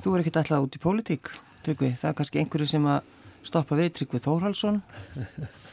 Þú 0.04 0.14
er 0.14 0.22
ekkert 0.22 0.40
alltaf 0.42 0.66
út 0.66 0.76
í 0.76 0.82
pólitík, 0.82 1.32
Tryggvi. 1.64 1.94
Það 2.00 2.10
er 2.10 2.16
kannski 2.20 2.42
einhverju 2.42 2.70
sem 2.74 2.86
að 2.92 3.10
stoppa 3.44 3.78
við 3.78 3.92
Tryggvi 3.98 4.20
Þórhalsson. 4.24 4.80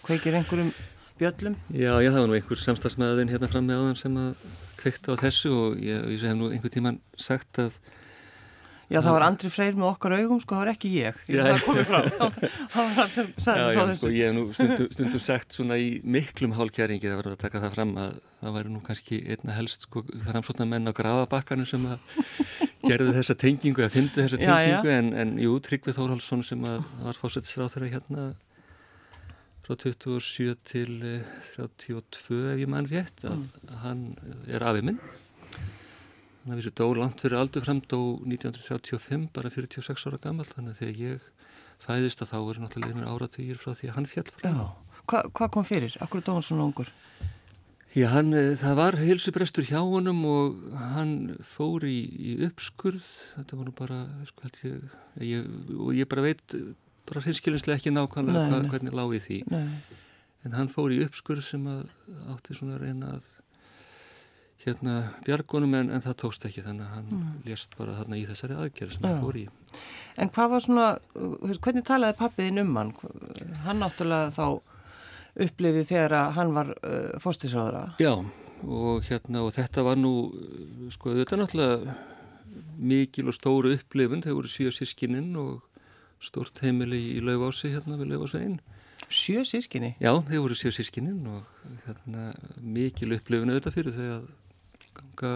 Kveikir 0.06 0.40
einhverjum 0.40 0.74
bjöllum? 1.22 1.56
Já, 1.70 1.94
já, 2.02 2.10
það 2.10 2.20
var 2.20 2.30
nú 2.32 2.38
einhver 2.40 2.62
samstagsmaðurinn 2.66 3.32
hérna 3.32 3.50
fram 3.52 3.68
með 3.70 3.82
áðan 3.84 4.00
sem 4.00 4.20
að 4.22 4.46
kveikta 4.82 5.14
á 5.14 5.22
þessu 5.22 5.52
og 5.54 5.82
ég, 5.84 6.06
ég 6.16 6.24
hef 6.26 6.38
nú 6.38 6.50
einhver 6.50 6.74
tíman 6.74 7.02
sagt 7.20 7.62
að 7.62 7.76
Já, 8.92 8.98
það 9.00 9.14
var 9.16 9.24
Andri 9.24 9.48
Freyr 9.48 9.78
með 9.80 9.88
okkar 9.88 10.14
augum, 10.18 10.40
sko, 10.44 10.58
það 10.58 10.62
var 10.66 10.70
ekki 10.74 10.90
ég. 10.98 11.20
Ég 11.32 11.40
var 11.40 11.54
að 11.54 11.62
koma 11.64 11.84
fram. 11.88 12.34
Það 12.74 12.82
var 12.82 12.90
hann 12.98 13.14
sem 13.16 13.30
sagði 13.38 13.68
frá 13.70 13.86
þessu. 13.86 14.00
Sko, 14.02 14.10
ég 14.12 14.26
hef 14.28 14.36
nú 14.36 14.44
stundum, 14.58 14.90
stundum 14.92 15.24
sagt 15.24 15.56
svona 15.56 15.78
í 15.80 15.86
miklum 16.04 16.58
hálkjæringi, 16.58 17.08
það 17.08 17.22
var 17.22 17.30
að 17.32 17.38
taka 17.46 17.62
það 17.64 17.78
fram 17.78 17.94
að 18.04 18.18
það 18.42 18.58
væri 18.58 18.74
nú 18.74 18.82
kannski 18.84 19.22
einna 19.32 19.56
helst, 19.56 19.88
sko, 19.88 20.04
framsóknar 20.26 20.68
menn 20.74 20.92
á 20.92 20.94
grafabakkanum 20.98 21.70
sem 21.72 21.88
að 21.88 22.04
gerðu 22.86 23.16
þessa 23.18 23.36
tengingu, 23.40 23.84
að 23.86 23.98
fyndu 23.98 24.22
þessa 24.22 24.40
tengingu, 24.42 24.88
já, 24.88 24.92
já. 24.92 25.00
En, 25.00 25.12
en 25.24 25.34
jú, 25.42 25.58
Tryggvið 25.66 25.98
Þórhalsson 25.98 26.46
sem 26.48 26.64
að 26.70 26.80
var 27.02 27.20
fósættisráð 27.22 27.76
þeirra 27.76 27.92
hérna 27.96 28.28
frá 29.62 29.76
27 29.86 30.56
til 30.68 30.96
32 31.54 32.40
eh, 32.40 32.54
ef 32.54 32.64
ég 32.64 32.72
mann 32.72 32.90
rétt, 32.90 33.26
að 33.28 33.38
mm. 33.38 33.76
hann 33.84 34.06
er 34.50 34.66
afið 34.66 34.90
minn 34.90 35.04
Þannig 36.42 36.56
að 36.56 36.60
þessi 36.64 36.72
dó 36.80 36.86
langt 36.98 37.22
fyrir 37.22 37.38
aldur 37.38 37.62
fram, 37.62 37.80
dó 37.86 37.98
1935, 38.26 39.28
bara 39.36 39.52
46 39.54 40.08
ára 40.10 40.18
gammal, 40.24 40.48
þannig 40.50 40.72
að 40.74 40.80
þegar 40.80 41.02
ég 41.04 41.28
fæðist 41.82 42.24
að 42.26 42.32
þá 42.32 42.38
er 42.40 42.62
náttúrulega 42.64 43.12
áratugir 43.12 43.60
frá 43.62 43.76
því 43.78 43.90
að 43.92 44.00
hann 44.00 44.08
fjall 44.10 44.32
frá. 44.32 44.48
Já, 44.50 44.56
Hva, 45.06 45.22
hvað 45.38 45.52
kom 45.54 45.68
fyrir? 45.68 45.98
Akkur 46.02 46.24
dó 46.26 46.34
hann 46.34 46.46
svona 46.46 46.66
ungur? 46.66 46.90
Já, 47.92 48.06
hann, 48.08 48.32
eh, 48.32 48.54
það 48.56 48.78
var 48.80 48.96
heilsubrestur 48.96 49.66
hjá 49.68 49.82
honum 49.84 50.22
og 50.24 50.62
hann 50.94 51.36
fór 51.44 51.84
í, 51.84 51.98
í 52.08 52.36
uppskurð, 52.48 53.04
þetta 53.36 53.58
var 53.60 53.68
nú 53.68 53.74
bara, 53.76 53.98
sko 54.30 54.46
held 54.46 54.60
ég, 54.64 54.94
ég 55.28 55.50
og 55.76 55.92
ég 55.98 56.08
bara 56.08 56.24
veit, 56.24 56.56
bara 57.10 57.26
hinskilinslega 57.26 57.82
ekki 57.82 57.92
nákvæmlega 57.92 58.46
nei, 58.48 58.62
nei. 58.64 58.72
hvernig 58.72 58.96
lág 58.96 59.18
í 59.18 59.22
því. 59.26 59.42
Nei. 59.52 60.00
En 60.48 60.56
hann 60.56 60.72
fór 60.72 60.96
í 60.96 61.02
uppskurð 61.04 61.44
sem 61.44 61.68
að 61.68 61.84
átti 62.32 62.56
svona 62.56 62.80
reyna 62.80 63.18
að 63.18 63.28
hérna 64.64 64.96
bjargunum 65.26 65.76
en, 65.76 65.92
en 65.92 66.04
það 66.06 66.20
tókst 66.24 66.48
ekki 66.48 66.64
þannig 66.64 66.88
að 66.88 66.96
hann 66.96 67.14
mm. 67.18 67.30
lést 67.50 67.76
bara 67.76 67.98
þarna 67.98 68.20
í 68.22 68.28
þessari 68.30 68.58
aðgerð 68.62 68.96
sem 68.96 69.08
hann 69.10 69.24
fór 69.26 69.40
í. 69.42 69.46
En 70.16 70.32
hvað 70.32 70.54
var 70.54 70.64
svona, 70.64 70.90
hvernig 71.60 71.88
talaði 71.88 72.20
pappiðin 72.22 72.64
um 72.64 72.78
hann? 72.80 72.94
Hann 73.66 73.84
náttúrulega 73.84 74.32
þá 74.32 74.46
upplifið 75.36 75.90
þegar 75.94 76.18
að 76.20 76.32
hann 76.38 76.56
var 76.56 76.72
uh, 76.76 77.20
fórstisráðara. 77.24 77.86
Já 78.02 78.16
og 78.62 79.06
hérna 79.08 79.42
og 79.46 79.56
þetta 79.56 79.84
var 79.86 79.98
nú 79.98 80.14
sko 80.94 81.16
þetta 81.18 81.36
er 81.36 81.42
náttúrulega 81.42 81.96
mikil 82.82 83.30
og 83.32 83.38
stóru 83.38 83.72
upplifun, 83.76 84.22
þeir 84.22 84.38
voru 84.38 84.52
sjö 84.52 84.74
sískininn 84.74 85.34
og 85.40 85.62
stort 86.22 86.62
heimili 86.62 87.00
í 87.16 87.22
laugási 87.24 87.72
hérna 87.74 87.98
við 87.98 88.14
laugásveginn. 88.14 88.60
Sjö 89.12 89.44
sískinni? 89.48 89.96
Já, 90.02 90.14
þeir 90.28 90.44
voru 90.44 90.58
sjö 90.58 90.72
sískininn 90.76 91.26
og 91.30 91.78
hérna 91.86 92.32
mikil 92.62 93.16
upplifun 93.18 93.54
auðvitað 93.54 93.78
fyrir 93.78 94.02
að 94.06 94.28
ganga 94.98 95.34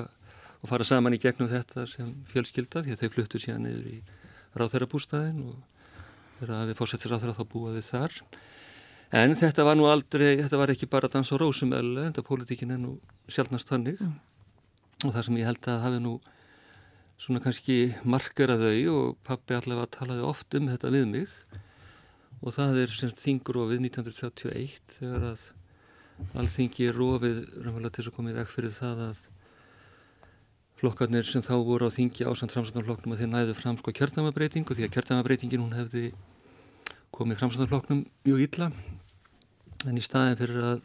og 0.62 0.70
fara 0.70 0.88
saman 0.88 1.16
í 1.16 1.22
gegnum 1.22 1.50
þetta 1.52 1.86
sem 1.90 2.12
fjölskylda 2.32 2.84
því 2.86 2.96
að 2.96 3.04
þau 3.04 3.14
fluttu 3.16 3.42
síðan 3.42 3.66
niður 3.68 3.90
í 3.94 3.98
ráþærabústæðin 4.56 5.42
og 5.46 6.04
þeirra 6.40 6.62
við 6.70 6.80
fórsættir 6.80 7.14
ráþæra 7.14 7.38
þá 7.38 7.46
búaði 7.52 7.84
þar 7.86 8.20
en 9.12 9.36
þetta 9.38 9.66
var 9.68 9.78
nú 9.78 9.90
aldrei, 9.90 10.38
þetta 10.42 10.62
var 10.62 10.74
ekki 10.74 10.90
bara 10.90 11.10
dans 11.12 11.32
og 11.36 11.42
rósumölu, 11.42 12.08
þetta 12.08 12.26
pólitíkin 12.26 12.74
er 12.74 12.82
nú 12.82 12.96
sjálfnast 13.28 13.70
þannig. 13.70 14.00
Mm. 14.02 14.16
og 15.06 15.12
það 15.14 15.26
sem 15.28 15.38
ég 15.38 15.46
held 15.50 15.68
að 15.70 15.84
hafi 15.84 16.00
nú 16.02 16.14
svona 17.22 17.42
kannski 17.44 17.76
markera 18.04 18.56
þau 18.58 18.96
og 18.96 19.18
pappi 19.28 19.56
allavega 19.56 19.92
talaði 20.00 20.26
oft 20.26 20.56
um 20.58 20.72
þetta 20.72 20.92
við 20.94 21.06
mig. 21.12 21.36
Og 22.42 22.56
það 22.56 22.82
er 22.84 22.92
semst 22.94 23.22
þingrófið 23.24 23.86
1931 23.86 24.98
þegar 24.98 25.30
að 25.32 25.46
alþingi 26.40 26.90
er 26.90 26.98
rófið 26.98 27.40
raunverulega 27.60 27.96
til 27.96 28.06
að 28.08 28.16
koma 28.16 28.32
í 28.32 28.36
veg 28.38 28.52
fyrir 28.52 28.74
það 28.76 29.02
að 29.10 29.24
flokkarnir 30.80 31.28
sem 31.28 31.44
þá 31.44 31.56
voru 31.66 31.88
á 31.88 31.96
þingi 31.96 32.28
ásand 32.28 32.54
framstæðanflokknum 32.56 33.16
að 33.16 33.24
þeir 33.24 33.32
næðu 33.32 33.56
fram 33.58 33.80
sko 33.80 33.94
kjörðamabreitingu 33.96 34.76
því 34.76 34.88
að 34.88 34.94
kjörðamabreitingin 34.96 35.64
hún 35.64 35.76
hefði 35.76 36.06
komið 37.16 37.40
framstæðanflokknum 37.42 38.04
mjög 38.28 38.44
illa 38.48 38.70
en 39.90 40.00
í 40.00 40.04
staðin 40.04 40.38
fyrir 40.40 40.68
að 40.74 40.84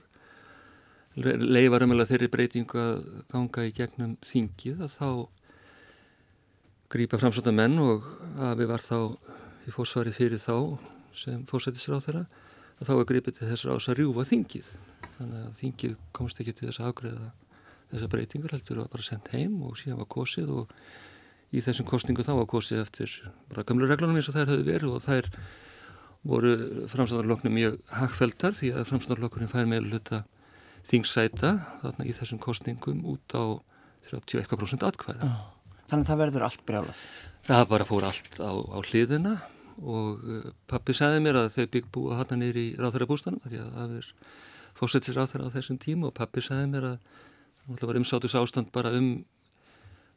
leifa 1.20 1.80
raunverulega 1.80 2.10
þeirri 2.12 2.30
breytingu 2.30 2.80
að 2.80 3.02
ganga 3.32 3.66
í 3.66 3.74
gegnum 3.74 4.14
þingið 4.24 4.84
að 4.86 4.94
þá 4.94 5.10
grýpa 6.90 7.18
framstæðan 7.22 7.78
og 7.82 8.06
að 8.38 8.62
við 8.62 8.70
var 8.70 8.84
þá 8.84 8.98
í 9.66 9.74
fórsvari 9.74 10.14
fyrir 10.14 10.42
þá 10.42 10.54
sem 11.16 11.42
fórsættisráð 11.50 12.06
þeirra 12.06 12.24
að 12.80 12.88
þá 12.88 12.94
er 12.94 13.08
grýpið 13.10 13.36
til 13.36 13.50
þessar 13.50 13.74
ás 13.76 13.90
að 13.90 14.00
rjúfa 14.00 14.24
þingið. 14.30 14.72
Þannig 15.18 15.44
að 15.44 15.54
þingið 15.60 15.96
komst 16.16 16.40
ekki 16.40 16.54
til 16.56 16.70
þess 16.70 16.80
að 16.80 16.90
afgreða 16.90 17.30
þessar 17.90 18.12
breytingar 18.14 18.54
heldur 18.54 18.82
var 18.82 18.92
bara 18.92 19.06
sendt 19.06 19.32
heim 19.34 19.58
og 19.66 19.78
síðan 19.78 20.00
var 20.00 20.10
kosið 20.14 20.52
og 20.54 20.74
í 21.50 21.62
þessum 21.64 21.88
kostningu 21.90 22.24
þá 22.26 22.36
var 22.38 22.48
kosið 22.50 22.84
eftir 22.84 23.16
bara 23.50 23.66
gamlu 23.66 23.88
reglunum 23.90 24.18
eins 24.18 24.30
og 24.30 24.38
þær 24.38 24.52
höfðu 24.54 24.66
verið 24.68 24.94
og 24.94 25.04
þær 25.04 25.30
voru 26.26 26.52
framstæðarloknum 26.90 27.54
mjög 27.56 27.78
hagfeldar 27.96 28.56
því 28.56 28.72
að 28.74 28.88
framstæðarlokkurinn 28.90 29.50
fær 29.50 29.70
með 29.70 29.88
luta 29.94 30.22
þingsæta 30.88 31.54
þarna 31.84 32.08
í 32.08 32.14
þessum 32.16 32.40
kostningum 32.42 33.00
út 33.08 33.36
á 33.36 33.60
31% 34.10 34.84
atkvæða. 34.88 35.30
Þannig 35.90 36.04
að 36.04 36.10
það 36.10 36.20
verður 36.24 36.46
allt 36.46 36.62
brjálað? 36.68 37.00
Það 37.48 37.64
bara 37.72 37.88
fór 37.88 38.06
allt 38.08 38.38
á, 38.40 38.52
á 38.52 38.78
hliðina 38.84 39.34
og 39.80 40.20
uh, 40.20 40.52
pappi 40.68 40.94
sagði 40.96 41.24
mér 41.24 41.40
að 41.40 41.50
þau 41.56 41.66
bygg 41.72 41.90
búa 41.92 42.20
hann 42.20 42.40
nýri 42.40 42.70
í 42.70 42.76
ráþæra 42.76 43.08
bústanum 43.08 43.42
því 43.46 43.62
að 43.62 43.72
það 43.78 43.96
er 43.98 44.12
fórsættis 44.76 45.16
ráþæra 45.16 45.48
á 45.48 45.54
þessum 45.56 45.80
tíma 45.80 46.08
og 46.10 46.16
pappi 46.16 46.44
sagði 46.44 46.68
mér 46.74 46.88
að 46.92 47.10
Það 47.68 47.86
var 47.86 47.98
umsátus 48.00 48.34
ástand 48.34 48.72
bara 48.74 48.90
um 48.96 49.22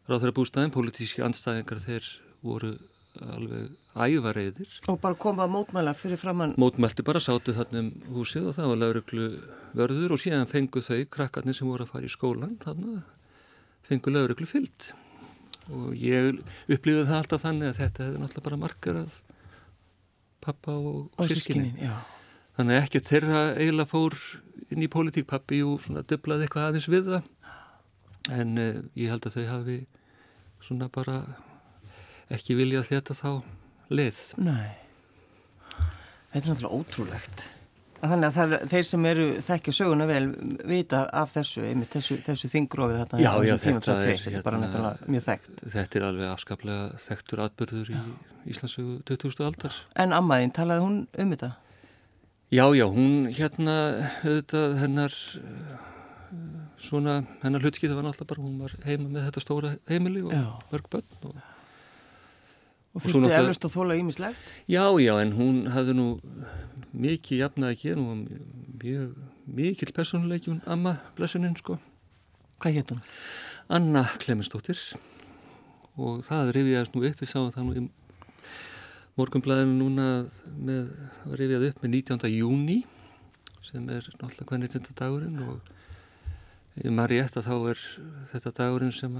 ráðhverja 0.09 0.35
bústæðin, 0.35 0.73
politíski 0.73 1.23
andstæðingar 1.23 1.81
þeir 1.83 2.07
voru 2.43 2.71
alveg 3.21 3.73
ævareiðir. 3.93 4.77
Og 4.89 4.99
bara 5.01 5.17
koma 5.19 5.45
að 5.45 5.53
mótmæla 5.53 5.93
fyrir 5.97 6.19
framann? 6.21 6.55
Mótmælti 6.61 7.05
bara, 7.05 7.21
sátu 7.23 7.53
þarna 7.55 7.83
um 7.83 7.91
húsið 8.15 8.49
og 8.49 8.57
það 8.57 8.71
var 8.71 8.79
lauruglu 8.81 9.27
vörður 9.77 10.15
og 10.15 10.21
síðan 10.23 10.49
fengu 10.49 10.81
þau, 10.85 11.03
krakkarnir 11.13 11.57
sem 11.57 11.69
voru 11.69 11.85
að 11.85 11.93
fara 11.93 12.09
í 12.09 12.13
skólan, 12.13 12.57
þarna 12.63 13.03
fengu 13.87 14.13
lauruglu 14.13 14.49
fyllt. 14.49 14.93
Og 15.71 15.93
ég 15.95 16.41
upplýði 16.67 17.05
það 17.07 17.19
alltaf 17.19 17.45
þannig 17.45 17.69
að 17.71 17.79
þetta 17.83 18.07
hefði 18.07 18.23
náttúrulega 18.23 18.47
bara 18.49 18.61
markarað 18.65 19.19
pappa 20.43 20.75
og, 20.75 21.05
og 21.15 21.29
sískinni. 21.29 21.75
Þannig 22.57 22.75
að 22.75 22.83
ekki 22.83 23.03
þeirra 23.07 23.45
eiginlega 23.55 23.89
fór 23.89 24.17
inn 24.73 24.83
í 24.83 24.89
pólitíkpappi 24.91 25.61
og 25.65 25.79
svona 25.85 26.03
döblaði 26.07 26.47
eitthvað 26.47 26.67
aðeins 26.67 26.89
við 26.91 27.13
það 27.13 27.31
en 28.33 28.59
uh, 28.59 28.83
ég 28.95 29.11
held 29.11 29.25
að 29.27 29.37
þau 29.37 29.47
hafi 29.49 29.79
svona 30.63 30.87
bara 30.93 31.17
ekki 32.31 32.55
viljað 32.59 32.89
þetta 32.91 33.17
þá 33.17 33.29
leið. 33.93 34.21
Nei, 34.43 34.71
þetta 36.31 36.43
er 36.43 36.49
náttúrulega 36.53 36.79
ótrúlegt. 36.79 37.45
Þannig 38.03 38.27
að 38.27 38.35
það, 38.35 38.53
þeir 38.73 38.85
sem 38.87 39.05
eru 39.07 39.25
þekkja 39.45 39.73
söguna 39.77 40.05
vel 40.09 40.25
vita 40.67 41.05
af 41.15 41.31
þessu, 41.31 41.61
einmitt 41.69 41.93
þessu, 41.95 42.17
þessu 42.25 42.49
þingrófið 42.51 42.97
þetta. 42.99 43.19
Já, 43.23 43.31
já, 43.47 43.53
þetta 43.63 43.95
er, 43.95 44.17
þetta 44.19 44.41
er 44.41 44.43
bara 44.43 44.59
hérna, 44.59 44.67
náttúrulega 44.67 45.13
mjög 45.15 45.25
þekkt. 45.29 45.61
Þetta 45.71 45.99
er 45.99 46.07
alveg 46.09 46.33
afskaplega 46.33 47.03
þekktur 47.05 47.43
atbyrður 47.45 47.93
í 47.93 48.01
Íslandsögu 48.51 48.97
2000 49.07 49.47
aldars. 49.47 49.79
En 50.03 50.15
ammaðinn, 50.17 50.51
talaði 50.57 50.83
hún 50.83 50.99
um 51.07 51.31
þetta? 51.31 51.53
Já, 52.53 52.65
já, 52.75 52.85
hún 52.91 53.31
hérna, 53.33 53.77
auðvitað 54.19 54.77
hennar 54.81 55.15
svona 56.83 57.21
hennar 57.43 57.63
hlutskið 57.63 57.93
það 57.93 57.99
var 57.99 58.07
náttúrulega 58.09 58.29
bara, 58.33 58.43
hún 58.43 58.59
var 58.61 58.75
heima 58.83 59.07
með 59.07 59.27
þetta 59.29 59.43
stóra 59.43 59.73
heimili 59.89 60.23
og 60.27 60.33
mörg 60.73 60.89
börn 60.91 61.29
og, 61.29 61.37
og 62.93 63.01
þú 63.01 63.15
þurfti 63.15 63.37
eflust 63.39 63.65
að 63.67 63.75
þóla 63.77 63.97
ímislegt? 63.99 64.51
Já, 64.69 64.85
já, 65.01 65.13
en 65.21 65.33
hún 65.37 65.63
hafði 65.73 65.97
nú 65.97 66.07
mikið 66.93 67.41
jafnaði 67.41 67.77
ekki 67.77 67.95
hún 67.97 68.27
var 69.73 69.93
personleiki 69.97 70.51
hún 70.51 70.61
amma 70.69 70.99
blessuninn 71.17 71.57
sko 71.57 71.79
Hvað 72.63 72.77
hétt 72.77 72.91
hún? 72.93 73.01
Anna 73.75 74.05
Klemensdóttir 74.21 74.79
og 75.99 76.21
það 76.23 76.53
rifiðast 76.55 76.93
nú 76.95 77.03
upp, 77.03 77.19
við 77.19 77.29
sáum 77.29 77.49
það 77.51 77.65
nú 77.67 77.73
í 77.75 77.81
morgunblæðinu 79.19 79.73
núna 79.81 80.05
með, 80.55 80.93
það 81.23 81.33
rifiðað 81.41 81.65
upp 81.69 81.81
með 81.83 81.95
19. 81.97 82.29
júni 82.31 82.77
sem 83.67 83.89
er 83.91 84.07
náttúrulega 84.15 84.47
hvernig 84.47 84.71
þetta 84.73 84.95
dagurinn 85.01 85.43
og 85.43 85.73
rétt 87.11 87.35
að 87.37 87.49
þá 87.49 87.53
er 87.73 87.83
þetta 88.31 88.55
dagurinn 88.61 88.95
sem 88.95 89.19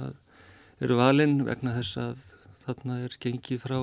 eru 0.79 0.97
valinn 0.97 1.43
vegna 1.45 1.75
þess 1.75 1.99
að 1.99 2.23
þarna 2.65 2.99
er 3.05 3.17
gengið 3.21 3.61
frá 3.63 3.77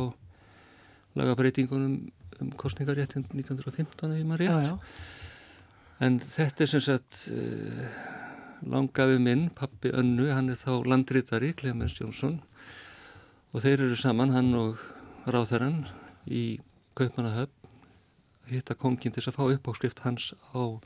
lagabreitingunum 1.19 1.95
um 2.41 2.53
kostningaréttin 2.61 3.27
1915 3.35 4.15
ef 4.17 4.27
maður 4.29 4.45
rétt. 4.45 4.55
Já, 4.55 4.71
já. 4.71 4.79
en 6.07 6.19
þetta 6.25 6.65
er 6.65 6.73
sem 6.73 6.85
sagt 6.87 7.19
uh, 7.35 7.85
langafi 8.71 9.19
minn, 9.21 9.49
pappi 9.57 9.93
Önnu, 9.93 10.31
hann 10.33 10.53
er 10.53 10.59
þá 10.61 10.81
landritari, 10.89 11.53
Clemens 11.57 11.99
Jónsson. 12.01 12.39
Og 13.51 13.65
þeir 13.65 13.87
eru 13.89 13.97
saman, 13.99 14.33
hann 14.33 14.53
og 14.55 14.81
ráþarann 15.27 15.85
í 16.31 16.61
Kaupmannahöfn 16.97 17.61
hitta 18.51 18.75
kongin 18.75 19.15
til 19.15 19.23
að 19.27 19.37
fá 19.37 19.45
uppáskrift 19.47 20.03
hans 20.05 20.33
á 20.55 20.81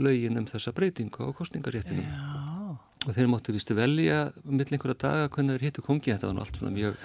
lögin 0.00 0.38
um 0.40 0.46
þessa 0.48 0.72
breytingu 0.72 1.26
á 1.26 1.36
kostningaréttinu 1.36 2.04
og 3.06 3.14
þeir 3.14 3.28
móttu 3.30 3.54
vistu 3.54 3.76
velja 3.78 4.28
mill 4.44 4.68
einhverja 4.68 5.02
daga 5.06 5.32
hvernig 5.34 5.58
þeir 5.58 5.68
hittu 5.68 5.84
kongin, 5.86 6.16
þetta 6.16 6.30
var 6.30 6.38
nú 6.38 6.44
allt 6.44 6.58
svona 6.58 6.74
mjög 6.74 6.96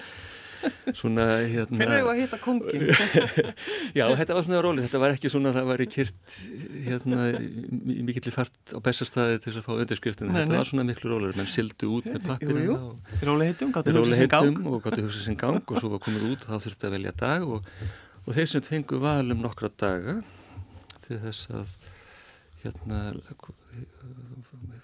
svona 0.98 1.24
hérna 1.44 1.78
Hvernig 1.78 1.98
hefur 1.98 2.10
að 2.12 2.20
hitta 2.22 2.38
kongin? 2.40 2.84
Já, 3.98 4.04
þetta 4.16 4.36
var 4.36 4.46
svona 4.46 4.60
rólið, 4.64 4.86
þetta 4.86 5.00
var 5.02 5.16
ekki 5.16 5.30
svona 5.32 5.50
að 5.52 5.58
það 5.58 5.68
væri 5.70 5.86
kyrt 5.92 6.36
hérna 6.86 7.26
í 7.34 7.98
mikill 8.08 8.34
fart 8.34 8.74
á 8.74 8.78
bestastæði 8.84 9.42
til 9.44 9.54
að 9.54 9.66
fá 9.66 9.72
undirskriftinu, 9.76 10.34
þetta 10.34 10.58
var 10.58 10.70
svona 10.70 10.86
miklu 10.88 11.12
rólir 11.12 11.36
menn 11.38 11.50
sildu 11.50 11.90
út 11.98 12.08
með 12.08 12.28
pappirina 12.28 12.78
Róli 13.28 13.50
hittum, 13.50 13.74
gáttu 13.74 13.94
hugsað 13.96 14.22
sem 14.22 14.32
gang. 14.32 14.62
Og 14.70 14.80
gáttu 14.84 15.04
hugsað 15.04 15.28
sem 15.28 15.38
gang 15.40 15.60
og 15.60 15.80
svo 15.80 15.92
var 15.94 16.02
komið 16.04 16.26
út. 16.32 16.46
Þá 16.48 16.56
þurfti 16.66 16.88
að 16.88 16.96
velja 16.96 17.14
dag 17.24 17.46
og, 17.56 17.68
og 18.24 18.36
þeir 18.36 18.50
sem 18.54 18.64
fengu 18.66 19.00
valum 19.02 19.44
nokkra 19.44 19.70
daga 19.80 20.18
til 21.04 21.20
þess 21.20 21.50
að 21.52 21.76
hérna 22.64 23.00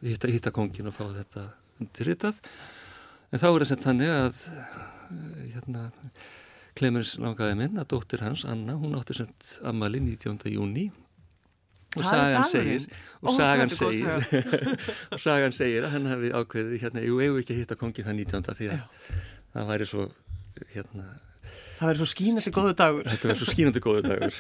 hitta, 0.03 0.31
hitta 0.31 0.53
kongin 0.55 0.91
og 0.91 0.97
fá 0.97 1.05
þetta 1.15 1.47
undirritað 1.81 2.41
en 3.31 3.43
þá 3.43 3.49
er 3.51 3.65
þess 3.65 3.77
að 3.77 3.85
þannig 3.87 4.15
að 4.15 4.45
hérna 5.55 5.85
Klemens 6.79 7.17
langaði 7.21 7.57
minn 7.59 7.81
að 7.81 7.89
dóttir 7.93 8.23
hans, 8.25 8.45
Anna, 8.49 8.77
hún 8.79 8.95
átti 8.97 9.17
semt 9.19 9.57
ammali 9.67 10.01
19. 10.03 10.39
júni 10.55 10.87
og 11.99 12.05
sagan 12.07 12.47
segir 12.53 12.85
og 13.21 13.35
sagan 13.35 13.73
segir 13.75 14.07
og 15.13 15.19
sagan 15.19 15.57
segir 15.57 15.87
að 15.87 15.97
hann 15.97 16.07
hafi 16.13 16.31
ákveðið 16.31 16.85
hérna, 16.85 17.03
ég 17.03 17.25
hefur 17.25 17.43
ekki 17.43 17.59
hitt 17.59 17.75
að 17.75 17.81
kongi 17.83 18.07
það 18.07 18.21
19. 18.23 18.55
því 18.61 18.71
að 18.77 18.87
það 19.57 19.73
væri 19.73 19.91
svo 19.91 20.07
hérna 20.71 21.09
Það 21.81 21.89
verður 21.89 22.01
svo 22.03 22.11
skínandi 22.11 22.53
góðu 22.53 22.73
dagur. 22.77 23.07
Þetta 23.09 23.29
verður 23.31 23.41
svo 23.41 23.55
skínandi 23.55 23.81
góðu 23.81 24.03
dagur. 24.05 24.35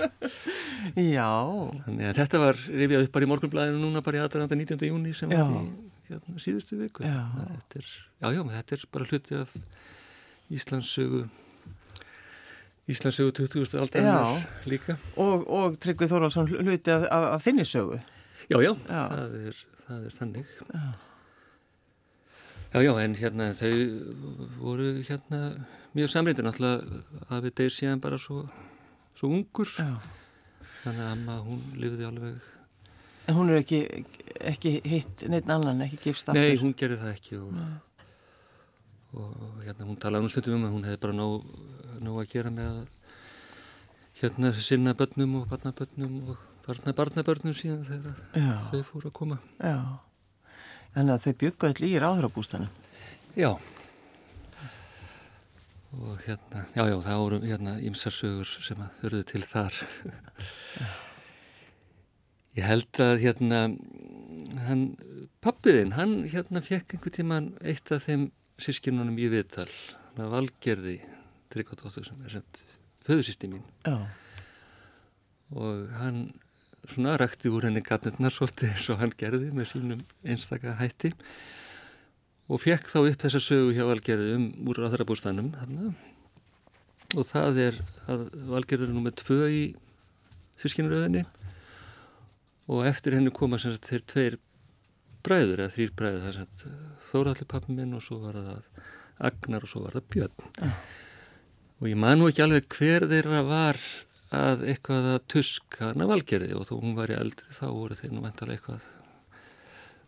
já. 1.16 1.30
Þannig 1.86 2.10
að 2.10 2.18
þetta 2.20 2.40
var 2.42 2.64
rifjað 2.68 3.06
upp 3.06 3.14
bara 3.14 3.26
í 3.26 3.30
morgunblæðinu 3.30 3.80
núna 3.80 4.02
bara 4.04 4.20
í 4.20 4.24
aðranda 4.26 4.58
19. 4.60 4.84
júni 4.90 5.14
sem 5.16 5.32
já. 5.32 5.40
var 5.40 5.64
í 5.64 6.10
hérna, 6.10 6.42
síðustu 6.44 6.76
viku. 6.82 7.06
Já. 7.08 7.22
Þetta 7.54 7.80
er, 7.80 7.92
já, 8.20 8.28
já, 8.36 8.42
þetta 8.58 8.76
er 8.76 8.84
bara 8.92 9.08
hluti 9.08 9.40
af 9.40 9.56
Íslandsögu 10.50 11.24
Íslandsögu 12.90 13.30
20. 13.32 13.78
aldar 13.78 14.48
líka 14.66 14.96
og, 15.16 15.44
og 15.46 15.76
Tryggvið 15.82 16.10
Þorvaldsson 16.10 16.50
hluti 16.50 16.90
af, 16.90 17.06
af, 17.06 17.26
af 17.36 17.44
þinni 17.44 17.66
sögu 17.68 18.00
já, 18.50 18.58
já, 18.58 18.72
já. 18.74 18.74
Það, 18.90 19.36
er, 19.46 19.62
það 19.86 20.08
er 20.08 20.16
þannig 20.18 20.58
já. 20.58 20.82
Já, 22.72 22.80
já, 22.82 22.92
en 23.04 23.16
hérna 23.18 23.50
þau 23.58 23.74
voru 24.60 24.92
hérna 25.08 25.40
mjög 25.96 26.12
samrýndir 26.12 26.46
náttúrulega 26.46 27.02
að 27.30 27.44
við 27.46 27.56
deyr 27.60 27.74
síðan 27.74 28.02
bara 28.02 28.18
svo, 28.18 28.44
svo 29.18 29.30
ungur. 29.30 29.70
Já. 29.78 29.98
þannig 30.84 31.04
að 31.04 31.12
amma 31.12 31.36
hún 31.44 31.60
lifiði 31.76 32.08
alveg 32.08 32.48
En 33.28 33.36
hún 33.36 33.50
er 33.52 33.60
ekki, 33.60 33.78
ekki 34.48 34.70
hitt 34.82 35.22
neitt 35.30 35.46
annan, 35.46 35.84
ekki 35.84 35.98
gifst 36.08 36.30
aftur? 36.30 36.40
Nei, 36.40 36.56
hún 36.58 36.72
gerði 36.74 36.96
það 37.02 37.12
ekki 37.14 37.36
og 37.38 37.52
og 39.10 39.62
hérna 39.64 39.86
hún 39.88 39.98
talaði 39.98 40.26
um 40.26 40.30
stundum 40.30 40.56
um 40.60 40.66
að 40.68 40.74
hún 40.76 40.86
hefði 40.86 41.00
bara 41.02 41.16
nóg, 41.18 41.46
nóg 42.02 42.20
að 42.22 42.28
gera 42.30 42.52
með 42.54 42.76
hérna 44.20 44.52
sinna 44.54 44.94
börnum 44.94 45.40
og 45.40 45.48
barnabörnum 45.50 46.30
og 46.30 46.44
barna 46.66 46.94
barnabörnum 46.94 47.56
síðan 47.56 47.82
þegar 47.88 48.62
þau 48.68 48.82
fóru 48.86 49.10
að 49.10 49.16
koma. 49.16 49.40
Já, 49.58 49.80
en 50.98 51.12
að 51.12 51.24
þau 51.26 51.32
byggja 51.44 51.70
allir 51.70 51.90
í 51.90 52.02
ráðrabústanum 52.02 52.70
Já. 53.38 53.54
Og 55.90 56.18
hérna, 56.22 56.64
já 56.74 56.84
já 56.86 56.96
það 57.02 57.20
voru 57.22 57.38
hérna 57.42 57.76
ímsarsögur 57.82 58.50
sem 58.62 58.78
að 58.82 58.98
þurfið 59.00 59.24
til 59.30 59.42
þar. 59.46 59.78
Ég 62.58 62.66
held 62.66 63.00
að 63.02 63.14
hérna 63.22 63.60
hann, 64.66 64.84
pappiðinn, 65.42 65.94
hann 65.94 66.14
hérna 66.30 66.62
fekk 66.62 66.96
einhver 66.96 67.14
tíman 67.14 67.52
eitt 67.62 67.90
af 67.94 68.06
þeim 68.06 68.28
sískinunum 68.60 69.18
í 69.18 69.30
viðtal. 69.30 69.70
Hann 70.10 70.26
að 70.26 70.34
valgerði 70.34 70.96
Tryggvardóttur 71.50 72.06
sem 72.06 72.18
er 72.26 72.34
sendt 72.34 72.64
föðursýsti 73.06 73.50
mín. 73.50 73.66
Já. 73.86 74.06
og 75.50 75.90
hann 75.98 76.28
svona 76.88 77.16
rækti 77.20 77.50
úr 77.52 77.66
henni 77.68 77.82
gatnirnar 77.84 78.32
svolítið 78.34 78.74
eins 78.74 78.88
og 78.92 79.00
hann 79.02 79.12
gerði 79.20 79.50
með 79.54 79.68
sínum 79.72 80.04
einstaka 80.24 80.76
hætti 80.80 81.12
og 82.50 82.62
fekk 82.62 82.88
þá 82.90 82.98
upp 83.02 83.24
þessa 83.24 83.42
sögu 83.44 83.74
hjá 83.76 83.84
valgerði 83.88 84.32
um 84.38 84.46
úr 84.70 84.82
aðrabústanum 84.88 85.52
og 87.16 87.26
það 87.26 87.60
er 87.66 87.80
að 88.10 88.26
valgerði 88.50 88.88
er 88.88 88.94
nummið 88.96 89.18
tvö 89.22 89.40
í 89.50 89.62
sískinuröðinni 90.60 91.24
og 92.70 92.86
eftir 92.86 93.16
henni 93.16 93.32
koma 93.34 93.58
sem 93.58 93.74
sagt 93.74 93.90
þeir 93.90 94.06
tveir 94.12 94.38
bræður 95.26 95.64
eða 95.64 95.74
þrýr 95.74 95.94
bræður 95.98 96.26
þess 96.26 96.42
að 96.44 96.74
Þóraldur 97.10 97.48
pappi 97.50 97.74
minn 97.74 97.96
og 97.96 98.04
svo 98.04 98.20
var 98.22 98.38
það 98.38 98.68
Agnar 99.30 99.64
og 99.66 99.70
svo 99.72 99.82
var 99.84 99.96
það 99.98 100.06
Björn 100.14 100.44
ah. 100.64 100.76
og 101.80 101.88
ég 101.90 101.98
man 101.98 102.20
nú 102.20 102.30
ekki 102.30 102.44
alveg 102.44 102.68
hver 102.76 103.06
þeirra 103.10 103.42
var 103.48 103.80
að 104.30 104.62
eitthvað 104.70 105.08
að 105.16 105.24
tuska 105.32 105.90
hana 105.90 106.06
valgerði 106.06 106.54
og 106.54 106.68
þó 106.68 106.76
hún 106.78 106.94
var 106.98 107.10
í 107.10 107.18
eldri 107.18 107.54
þá 107.56 107.66
voru 107.74 107.98
þeir 107.98 108.12
nú 108.14 108.22
mentalega 108.22 108.60
eitthvað 108.60 108.86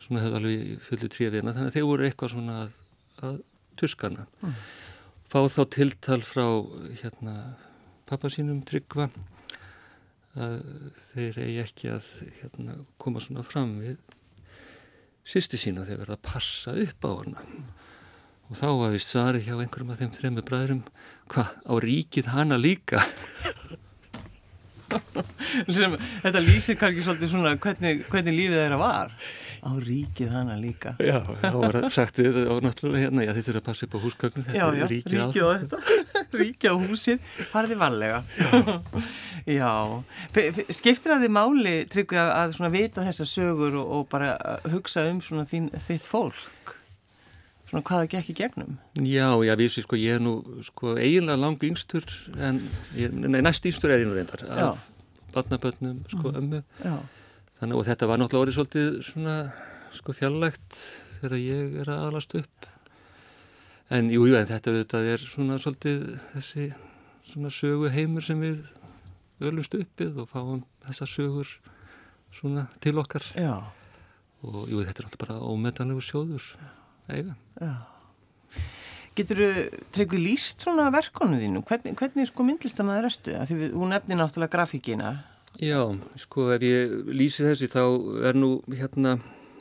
svona 0.03 0.23
hefði 0.23 0.39
alveg 0.39 0.87
fullu 0.87 1.11
tríðina 1.11 1.55
þannig 1.57 1.73
að 1.73 1.77
þeir 1.77 1.89
voru 1.89 2.07
eitthvað 2.07 2.33
svona 2.37 2.57
að, 2.63 2.73
að 3.27 3.37
tuska 3.83 4.11
hana. 4.11 4.27
Mm. 4.43 4.57
fá 5.33 5.39
þá 5.49 5.63
tiltal 5.75 6.21
frá 6.27 6.47
hérna 7.03 7.37
pappa 8.07 8.31
sínum 8.31 8.63
tryggva 8.69 9.09
að 10.39 10.59
þeir 11.11 11.39
eigi 11.43 11.61
ekki 11.63 11.93
að 11.93 12.09
hérna, 12.41 12.77
koma 13.03 13.21
svona 13.21 13.45
fram 13.45 13.75
við 13.83 13.99
sýsti 15.29 15.61
sína 15.61 15.87
þegar 15.87 16.07
verða 16.07 16.19
að 16.19 16.27
passa 16.29 16.75
upp 16.79 17.07
á 17.07 17.11
hana. 17.11 17.45
Og 18.51 18.59
þá 18.59 18.69
var 18.77 18.93
við 18.93 19.05
svari 19.07 19.43
hjá 19.45 19.55
einhverjum 19.57 19.93
af 19.95 20.01
þeim 20.01 20.15
þrejum 20.17 20.41
bræðurum 20.47 20.83
hvað 21.33 21.53
á 21.65 21.75
ríkið 21.85 22.33
hana 22.35 22.59
líka 22.61 23.01
Þetta 26.23 26.43
lýsir 26.43 26.79
kannski 26.81 27.05
svolítið 27.07 27.33
svona 27.33 27.55
hvernig, 27.63 28.05
hvernig 28.13 28.37
lífið 28.37 28.61
þeirra 28.61 28.79
var. 28.81 29.15
Á 29.63 29.71
ríkið 29.79 30.33
hana 30.35 30.57
líka. 30.59 30.95
Já, 30.99 31.21
þá 31.39 31.57
var 31.63 31.79
sagt 31.95 32.19
við 32.19 32.39
og 32.51 32.65
náttúrulega 32.65 33.05
hérna, 33.07 33.27
já 33.27 33.31
þið 33.37 33.45
þurfum 33.47 33.61
að 33.61 33.67
passa 33.69 33.87
upp 33.87 33.95
á 33.95 33.99
húsgögnum 34.03 34.49
Já, 34.51 34.65
já, 34.75 34.87
ríkið, 34.91 35.19
ríkið 35.21 35.43
á 35.47 35.51
þetta. 35.53 35.83
Ríkið 36.43 36.75
á 36.75 36.77
húsið, 36.83 37.29
farði 37.53 37.79
varlega. 37.79 38.23
Já, 39.47 39.71
skiptir 40.75 41.15
að 41.15 41.27
þið 41.27 41.35
máli 41.39 41.77
tryggja 41.93 42.27
að 42.41 42.57
svona 42.59 42.73
vita 42.75 43.07
þessar 43.07 43.31
sögur 43.31 43.79
og, 43.79 43.95
og 43.99 44.05
bara 44.11 44.35
hugsa 44.73 45.07
um 45.11 45.23
svona 45.23 45.47
þín, 45.47 45.71
þitt 45.87 46.11
fólk 46.11 46.77
svona 47.73 47.83
hvaða 47.89 48.11
gekk 48.13 48.31
í 48.31 48.37
gegnum 48.43 48.77
Já, 49.01 49.33
já, 49.43 49.57
vísi, 49.59 49.83
sko, 49.83 49.99
ég 49.99 50.21
er 50.21 50.23
nú 50.23 50.37
sko 50.69 50.95
eiginlega 50.95 51.41
lang 51.41 51.67
yngstur 51.67 52.07
en, 52.37 52.61
ég, 53.01 53.11
nei, 53.11 53.41
næst 53.41 53.67
yngstur 53.67 53.91
er 53.91 54.05
ég 54.05 54.11
nú 54.11 54.15
reyndar 54.15 54.45
af 54.53 54.87
barnabönnum, 55.33 56.05
sko, 56.13 56.29
mm. 56.29 56.39
ömmu 56.45 56.63
Já 56.85 56.97
Þannig 57.63 57.79
og 57.79 57.85
þetta 57.87 58.07
var 58.11 58.19
náttúrulega 58.19 58.43
orðið 58.43 58.55
svolítið 58.57 58.87
svona 59.07 59.33
sko 59.95 60.13
fjallægt 60.19 60.79
þegar 61.21 61.35
ég 61.39 61.77
er 61.79 61.91
að 61.95 62.01
alast 62.09 62.33
upp. 62.35 62.67
En 63.95 64.09
jújú, 64.11 64.33
jú, 64.33 64.39
en 64.41 64.49
þetta 64.49 64.73
auðvitað 64.73 65.11
er 65.13 65.23
svona 65.23 65.59
svolítið 65.63 66.01
þessi 66.33 66.65
svona 67.31 67.53
sögu 67.55 67.93
heimur 67.95 68.27
sem 68.27 68.43
við 68.43 68.73
öllumst 69.47 69.77
uppið 69.79 70.19
og 70.25 70.29
fáum 70.33 70.65
þessa 70.89 71.07
sögur 71.13 71.53
svona 72.35 72.67
til 72.83 72.97
okkar. 72.99 73.31
Já. 73.39 73.55
Og 74.43 74.67
jú, 74.67 74.83
þetta 74.83 75.05
er 75.05 75.07
alltaf 75.13 75.23
bara 75.23 75.39
ómetanlegu 75.39 76.03
sjóður. 76.03 76.51
Eiga. 77.11 77.35
Já. 77.59 77.73
Getur 79.19 79.43
þú 79.43 79.51
tryggvið 79.93 80.25
líst 80.25 80.65
svona 80.65 80.87
verkonum 80.93 81.41
þínu? 81.41 81.63
Hvernig, 81.69 81.97
hvernig 81.99 82.29
sko 82.31 82.47
myndlistamæður 82.49 83.09
ertu? 83.11 83.35
Því 83.49 83.59
við, 83.59 83.75
hún 83.77 83.93
nefnir 83.93 84.21
náttúrulega 84.21 84.55
grafíkina 84.55 85.13
Já, 85.61 85.85
sko 86.17 86.47
ef 86.55 86.63
ég 86.65 86.95
lýsi 87.13 87.45
þessi 87.45 87.69
þá 87.69 87.83
er 88.25 88.39
nú 88.41 88.55
hérna 88.73 89.19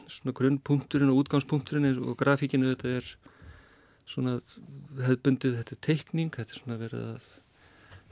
svona 0.08 0.36
grunnpunkturinn 0.38 1.12
og 1.12 1.20
útgangspunkturinn 1.26 2.00
og 2.00 2.16
grafíkinu 2.20 2.72
þetta 2.72 2.94
er 3.02 3.10
svona 4.08 4.38
hefðbundið, 5.04 5.58
þetta 5.60 5.76
er 5.76 5.82
teikning, 5.84 6.32
þetta 6.36 6.56
er 6.56 6.62
svona 6.62 6.80
verið 6.80 7.04
að 7.10 7.28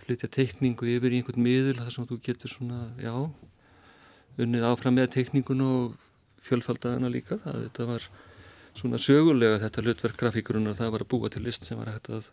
flytja 0.03 0.29
teikningu 0.35 0.91
yfir 0.91 1.15
í 1.15 1.21
einhvern 1.21 1.43
miðul 1.43 1.77
þar 1.79 1.95
sem 1.95 2.07
þú 2.09 2.19
getur 2.25 2.51
svona, 2.51 2.81
já, 2.99 3.13
unnið 4.39 4.67
áfram 4.69 4.99
með 4.99 5.11
teikningun 5.15 5.63
og 5.63 5.97
fjölfaldagana 6.43 7.11
líka. 7.11 7.39
Það 7.43 7.63
þetta 7.65 7.87
var 7.93 8.09
svona 8.77 8.99
sögulega 9.01 9.59
þetta 9.63 9.83
hlutverk 9.85 10.19
grafíkurinn 10.19 10.69
og 10.71 10.77
það 10.77 10.93
var 10.95 11.05
að 11.05 11.11
búa 11.13 11.31
til 11.31 11.43
list 11.45 11.65
sem 11.67 11.79
var 11.79 11.91
hægt 11.93 12.11
að 12.13 12.29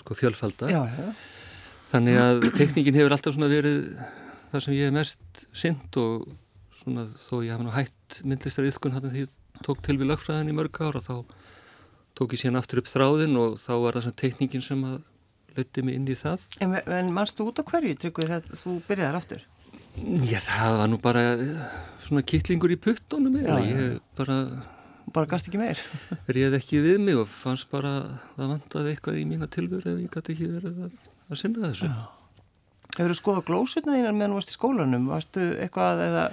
sko 0.00 0.16
fjölfalda. 0.18 0.70
Já, 0.72 0.82
já. 0.90 1.08
Þannig 1.90 2.20
að 2.20 2.46
teikningin 2.58 2.98
hefur 2.98 3.14
alltaf 3.16 3.36
svona 3.36 3.50
verið 3.52 3.80
það 4.52 4.66
sem 4.66 4.76
ég 4.76 4.88
hef 4.88 4.96
mest 4.96 5.46
synd 5.56 5.98
og 6.00 6.28
svona 6.82 7.06
þó 7.26 7.34
ég 7.44 7.54
hef 7.54 7.64
nú 7.64 7.72
hætt 7.74 8.20
myndlistar 8.24 8.68
yfkun 8.68 8.94
hann 8.96 9.10
því 9.12 9.26
tók 9.64 9.82
til 9.84 9.98
við 10.00 10.10
lögfræðin 10.12 10.52
í 10.52 10.56
mörg 10.56 10.80
ára 10.82 11.02
þá 11.04 11.16
tók 12.18 12.34
ég 12.34 12.42
síðan 12.42 12.60
aftur 12.60 12.82
upp 12.82 12.90
þráðin 12.90 13.38
og 13.40 13.58
þá 13.62 13.72
var 13.82 13.96
það 13.96 14.06
svona 14.06 14.20
teikningin 14.22 14.64
sem 14.64 14.84
að 14.86 15.00
leti 15.54 15.84
mig 15.86 15.98
inn 15.98 16.10
í 16.10 16.16
það. 16.18 16.44
En, 16.64 16.74
en 16.74 17.10
mannst 17.14 17.38
þú 17.38 17.50
út 17.50 17.60
á 17.62 17.64
hverju 17.68 17.98
tryggur 18.02 18.30
þegar 18.30 18.60
þú 18.60 18.76
byrjaðar 18.88 19.18
aftur? 19.20 19.44
Já, 20.26 20.40
það 20.42 20.76
var 20.80 20.88
nú 20.90 20.98
bara 21.02 21.24
svona 22.02 22.24
kittlingur 22.26 22.74
í 22.74 22.78
puttunum 22.82 23.36
eða 23.38 23.58
ég 23.68 23.98
bara... 24.18 24.38
Bara 25.12 25.28
gast 25.28 25.48
ekki 25.50 25.60
meir? 25.60 25.80
Réð 26.32 26.56
ekki 26.58 26.80
við 26.82 26.98
mig 27.04 27.18
og 27.20 27.28
fannst 27.28 27.68
bara 27.72 27.92
það 28.38 28.52
vantaði 28.54 28.94
eitthvað 28.94 29.20
í 29.20 29.24
mína 29.28 29.48
tilveru 29.52 29.92
ef 29.92 30.00
ég 30.00 30.12
gæti 30.14 30.32
ekki 30.34 30.50
verið 30.54 30.84
að, 30.86 31.00
að 31.28 31.40
sinna 31.40 31.64
þessu. 31.68 31.90
Já. 31.90 32.04
Hefur 32.94 33.10
þú 33.10 33.16
skoðað 33.18 33.46
glósutna 33.50 33.96
þínar 33.96 34.14
meðan 34.16 34.34
þú 34.34 34.38
varst 34.38 34.52
í 34.52 34.56
skólanum? 34.56 35.08
Varstu 35.10 35.46
eitthvað 35.60 36.04
eða... 36.06 36.26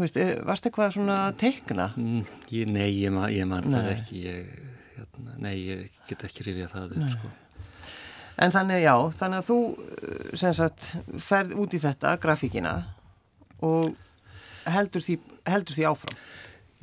Veist, 0.00 0.18
varst 0.46 0.68
eitthvað 0.68 0.94
svona 0.94 1.16
teikna? 1.38 1.90
Mm, 2.00 2.22
ég, 2.54 2.70
nei, 2.70 2.88
ég, 3.02 3.12
ma, 3.12 3.26
ég 3.34 3.48
man 3.50 3.66
það 3.66 3.90
ekki 3.92 4.20
ég, 4.22 4.52
hérna, 4.94 5.34
nei, 5.44 5.54
ég 5.58 5.98
get 6.08 6.24
ekki 6.24 6.46
rifjað 6.46 6.76
það 6.76 6.94
upp 6.94 7.10
sko. 7.16 7.32
En 8.44 8.54
þannig, 8.54 8.80
já, 8.82 8.94
þannig 9.18 9.42
að 9.42 9.50
þú 9.50 9.58
sem 10.40 10.54
sagt 10.56 10.88
ferð 11.22 11.58
út 11.62 11.74
í 11.76 11.82
þetta, 11.82 12.14
grafíkina 12.22 12.72
og 13.66 13.92
heldur 14.70 15.04
því, 15.04 15.18
heldur 15.50 15.76
því 15.76 15.86
áfram 15.90 16.22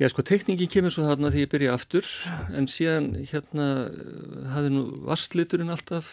Já, 0.02 0.08
sko, 0.10 0.24
tekningin 0.26 0.66
kemur 0.66 0.90
svo 0.90 1.04
þarna 1.06 1.28
því 1.30 1.42
ég 1.44 1.50
byrja 1.52 1.74
aftur 1.76 2.06
en 2.58 2.64
síðan 2.66 3.04
hérna 3.30 3.66
hafði 4.50 4.72
nú 4.74 4.80
vastliturinn 5.06 5.70
alltaf 5.70 6.08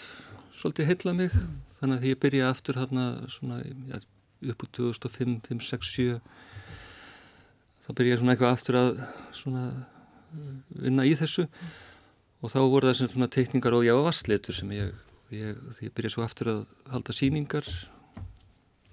svolítið 0.59 0.91
heila 0.91 1.13
mig. 1.17 1.33
Þannig 1.79 1.95
að 1.95 2.03
því 2.03 2.11
ég 2.11 2.19
byrja 2.21 2.51
aftur 2.53 2.77
þarna 2.77 3.05
svona 3.33 3.57
já, 3.65 3.97
upp 4.53 4.65
úr 4.67 4.69
2005, 4.77 5.33
5, 5.47 5.63
6, 5.71 5.89
7 5.95 6.19
þá 7.87 7.89
byrja 7.97 8.13
ég 8.13 8.21
svona 8.21 8.35
eitthvað 8.35 8.53
aftur 8.59 8.77
að 8.77 9.01
svona 9.39 9.65
vinna 10.85 11.09
í 11.09 11.15
þessu. 11.17 11.47
Og 12.45 12.53
þá 12.53 12.59
voru 12.61 12.91
það 12.91 13.09
svona 13.15 13.31
tekningar 13.39 13.79
og 13.79 13.87
já, 13.89 13.95
vastlitur 14.05 14.59
sem 14.59 14.77
ég, 14.77 14.93
ég 15.33 15.65
því 15.79 15.89
ég 15.89 15.97
byrja 15.97 16.13
svo 16.13 16.27
aftur 16.27 16.53
að 16.53 16.61
halda 16.93 17.17
síningar 17.23 17.73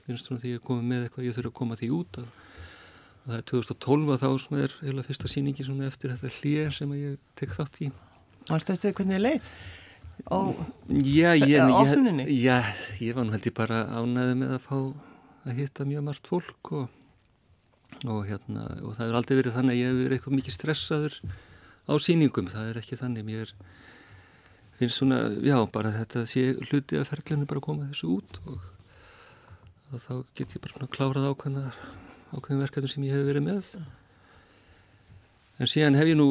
finnst 0.08 0.32
svona 0.32 0.40
því 0.40 0.56
ég 0.56 0.64
komið 0.64 0.88
með 0.88 1.04
eitthvað 1.04 1.28
ég 1.28 1.36
þurfa 1.36 1.52
að 1.52 1.60
koma 1.60 1.76
því 1.84 1.92
út 2.00 2.22
að 2.24 2.34
það 3.26 3.38
er 3.38 3.46
2012 3.50 4.12
að 4.14 4.22
þá 4.22 4.28
sem 4.42 4.60
er 4.62 4.76
eða 4.86 5.06
fyrsta 5.06 5.30
síningi 5.30 5.66
svona 5.66 5.88
eftir 5.90 6.12
þetta 6.14 6.34
hlýja 6.38 6.68
sem 6.74 6.92
ég 6.98 7.16
tek 7.38 7.54
þátt 7.56 7.80
í. 7.82 7.90
Varst 8.46 8.70
þetta 8.70 8.92
hvernig 8.94 9.18
þið 9.18 9.24
leið? 9.24 9.48
Á, 10.26 10.38
já, 11.04 11.30
ég, 11.36 11.50
ég, 11.50 12.30
já, 12.40 12.56
ég 13.04 13.16
var 13.16 13.26
nú 13.26 13.34
held 13.34 13.48
ég 13.50 13.56
bara 13.56 13.82
ánæði 13.92 14.36
með 14.40 14.54
að 14.56 14.62
fá 14.64 14.76
að 15.46 15.58
hitta 15.58 15.86
mjög 15.86 16.06
margt 16.06 16.30
fólk 16.30 16.70
og, 16.74 16.86
og 18.08 18.22
hérna 18.26 18.64
og 18.80 18.96
það 18.96 19.02
hefur 19.04 19.18
aldrei 19.20 19.36
verið 19.42 19.58
þannig 19.58 19.74
að 19.74 19.80
ég 19.80 19.90
hef 19.90 19.98
verið 20.00 20.16
eitthvað 20.16 20.38
mikið 20.38 20.56
stressaður 20.56 21.18
á 21.86 21.92
síningum 22.02 22.48
það 22.50 22.70
er 22.70 22.80
ekki 22.80 22.98
þannig, 23.02 23.28
mér 23.28 23.52
finnst 24.80 25.02
svona, 25.02 25.20
já, 25.44 25.58
bara 25.72 25.92
þetta 25.94 26.24
sé 26.28 26.48
hluti 26.70 26.98
að 26.98 27.08
ferlinu 27.12 27.50
bara 27.52 27.64
koma 27.68 27.90
þessu 27.92 28.16
út 28.16 28.40
og, 28.46 28.66
og 29.92 30.02
þá 30.08 30.12
get 30.38 30.56
ég 30.56 30.64
bara 30.64 30.78
svona 30.78 30.92
klárað 30.96 31.30
ákvæmðar 31.34 31.80
ákveðin 32.34 32.64
verkefni 32.64 32.90
sem 32.90 33.06
ég 33.06 33.14
hef 33.16 33.28
verið 33.28 33.46
með. 33.46 33.70
En 35.56 35.70
síðan 35.70 35.96
hef 35.96 36.10
ég 36.10 36.18
nú 36.18 36.28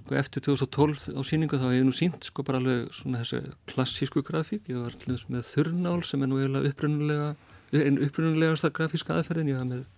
sko, 0.00 0.16
eftir 0.20 0.44
2012 0.44 1.14
á 1.16 1.20
síningu 1.24 1.56
þá 1.60 1.68
hef 1.70 1.78
ég 1.78 1.86
nú 1.86 1.94
sínt 1.96 2.28
sko 2.28 2.44
bara 2.44 2.60
alveg 2.60 2.90
svona 2.92 3.22
þessi 3.22 3.40
klassísku 3.70 4.24
grafík. 4.26 4.68
Ég 4.68 4.82
var 4.84 4.96
þess 5.00 5.30
með 5.32 5.48
þurrnál 5.48 6.02
sem 6.04 6.22
er 6.24 6.30
nú 6.30 6.42
eiginlega 6.42 6.74
upprunulega 6.74 7.32
en 7.74 7.98
upprunulegasta 8.04 8.72
grafíska 8.74 9.16
aðferðin. 9.16 9.54
Ég 9.54 9.60
hafa 9.62 9.70
með 9.70 9.88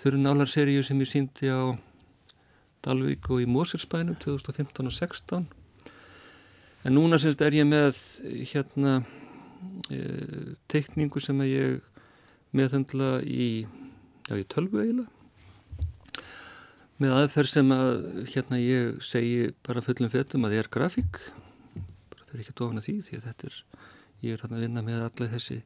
þurrnálarseríu 0.00 0.82
sem 0.86 1.00
ég 1.04 1.10
sínti 1.10 1.52
á 1.52 1.76
Dalvík 2.80 3.28
og 3.28 3.42
í 3.42 3.48
Mósirsbænum 3.50 4.16
2015 4.22 4.88
og 4.88 4.94
16 4.96 5.48
en 6.84 6.94
núna 6.96 7.18
semst 7.20 7.42
er 7.44 7.52
ég 7.58 7.66
með 7.68 7.98
hérna 8.54 9.02
e, 9.92 9.98
teikningu 10.70 11.20
sem 11.20 11.42
ég 11.44 11.82
meðhendla 12.56 13.18
í 13.20 13.66
já 14.30 14.38
ég 14.38 14.46
tölvu 14.50 14.78
eiginlega. 14.78 15.10
Með 17.00 17.14
aðferð 17.16 17.50
sem 17.50 17.70
að 17.72 17.90
hérna 18.34 18.58
ég 18.60 18.98
segi 19.02 19.50
bara 19.66 19.82
fullum 19.82 20.12
fettum 20.12 20.44
að 20.46 20.58
ég 20.58 20.64
er 20.64 20.70
grafík 20.72 21.20
bara 22.12 22.26
fyrir 22.28 22.44
ekki 22.44 22.52
að 22.52 22.60
dofna 22.60 22.84
því 22.84 22.94
því 23.06 23.18
að 23.18 23.26
þetta 23.26 23.48
er 23.48 23.56
ég 24.20 24.34
er 24.34 24.44
hérna 24.44 24.58
að 24.58 24.64
vinna 24.66 24.84
með 24.84 25.04
alla 25.06 25.30
þessi 25.32 25.58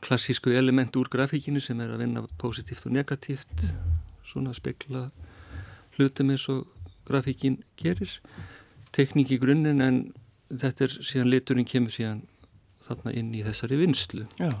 klassísku 0.00 0.54
element 0.56 0.96
úr 0.96 1.10
grafíkinu 1.12 1.60
sem 1.60 1.80
er 1.82 1.92
að 1.92 2.04
vinna 2.04 2.24
positíft 2.40 2.86
og 2.86 2.94
negatíft 2.94 3.66
svona 4.24 4.54
að 4.54 4.60
spekla 4.62 5.04
hlutum 5.98 6.30
eins 6.32 6.46
og 6.54 6.70
grafíkin 7.08 7.58
gerir 7.76 8.14
tekník 8.94 9.34
í 9.34 9.40
grunninn 9.42 9.82
en 9.84 10.02
þetta 10.54 10.86
er 10.86 11.00
síðan 11.02 11.34
liturinn 11.34 11.68
kemur 11.68 11.92
síðan 11.92 12.22
þarna 12.80 13.12
inn 13.18 13.34
í 13.34 13.42
þessari 13.44 13.82
vinslu 13.82 14.30
Já 14.38 14.54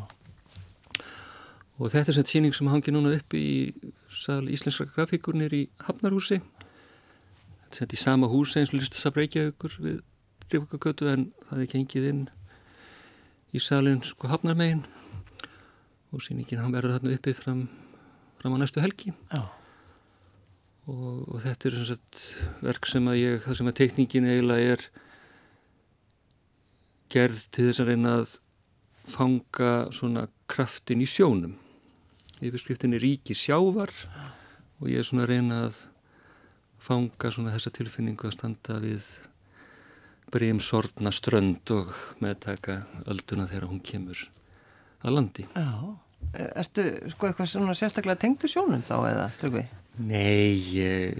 og 1.80 1.88
þetta 1.88 2.12
er 2.12 2.16
svona 2.18 2.28
síning 2.28 2.52
sem 2.56 2.68
hangi 2.68 2.92
núna 2.92 3.14
upp 3.16 3.34
í 3.36 3.72
sal 4.12 4.42
Íslenska 4.52 4.84
grafíkurnir 4.92 5.54
í 5.56 5.62
Hafnarhúsi. 5.86 6.36
Þetta 7.70 7.70
er 7.70 7.78
svona 7.78 7.96
í 7.96 8.00
sama 8.02 8.28
húsi 8.28 8.60
eins 8.60 8.74
og 8.74 8.82
listasab 8.82 9.16
Reykjavíkur 9.16 9.78
við 9.80 10.02
Rífakakötu 10.50 11.08
en 11.08 11.30
það 11.48 11.62
er 11.62 11.70
gengið 11.72 12.08
inn 12.10 12.24
í 13.56 13.62
salin 13.64 14.02
sko 14.04 14.28
Hafnarmegin. 14.28 14.82
Og 16.12 16.20
síningin 16.26 16.60
hann 16.60 16.74
verður 16.74 16.98
þarna 16.98 17.16
uppi 17.16 17.34
fram, 17.38 17.64
fram 18.42 18.58
á 18.58 18.60
næstu 18.60 18.82
helgi. 18.84 19.14
Og, 20.90 21.24
og 21.30 21.40
þetta 21.46 21.70
er 21.70 21.78
svona 21.78 21.88
svona 21.94 22.66
verk 22.66 22.90
sem 22.92 23.08
að 23.08 23.18
ég, 23.22 23.40
það 23.46 23.56
sem 23.56 23.72
að 23.72 23.78
tekningin 23.80 24.28
eiginlega 24.28 24.76
er 24.76 24.86
gerð 27.10 27.48
til 27.54 27.70
þess 27.70 27.82
að 27.86 27.92
reyna 27.94 28.14
að 28.20 28.38
fanga 29.10 29.72
svona 29.96 30.28
kraftin 30.50 31.00
í 31.00 31.08
sjónum 31.08 31.56
yfirskriftin 32.40 32.96
er 32.96 33.02
ríki 33.04 33.36
sjávar 33.36 33.92
og 34.80 34.88
ég 34.88 35.00
er 35.00 35.06
svona 35.06 35.26
að 35.26 35.32
reyna 35.34 35.64
að 35.68 35.80
fanga 36.80 37.32
svona 37.32 37.52
þessa 37.54 37.72
tilfinningu 37.76 38.28
að 38.28 38.36
standa 38.38 38.78
við 38.80 39.08
breymsortna 40.30 41.10
strönd 41.12 41.72
og 41.74 41.90
meðtaka 42.22 42.84
ölduna 43.10 43.48
þegar 43.50 43.68
hún 43.72 43.82
kemur 43.84 44.22
að 45.02 45.16
landi. 45.16 45.46
Já, 45.56 45.98
ertu 46.62 46.86
sko 47.12 47.28
eitthvað 47.28 47.52
svona 47.52 47.76
sérstaklega 47.76 48.20
tengdu 48.22 48.50
sjónum 48.50 48.84
þá 48.86 48.96
eða, 49.10 49.28
Tryggvi? 49.40 49.66
Nei, 50.00 50.56
ég... 50.72 51.18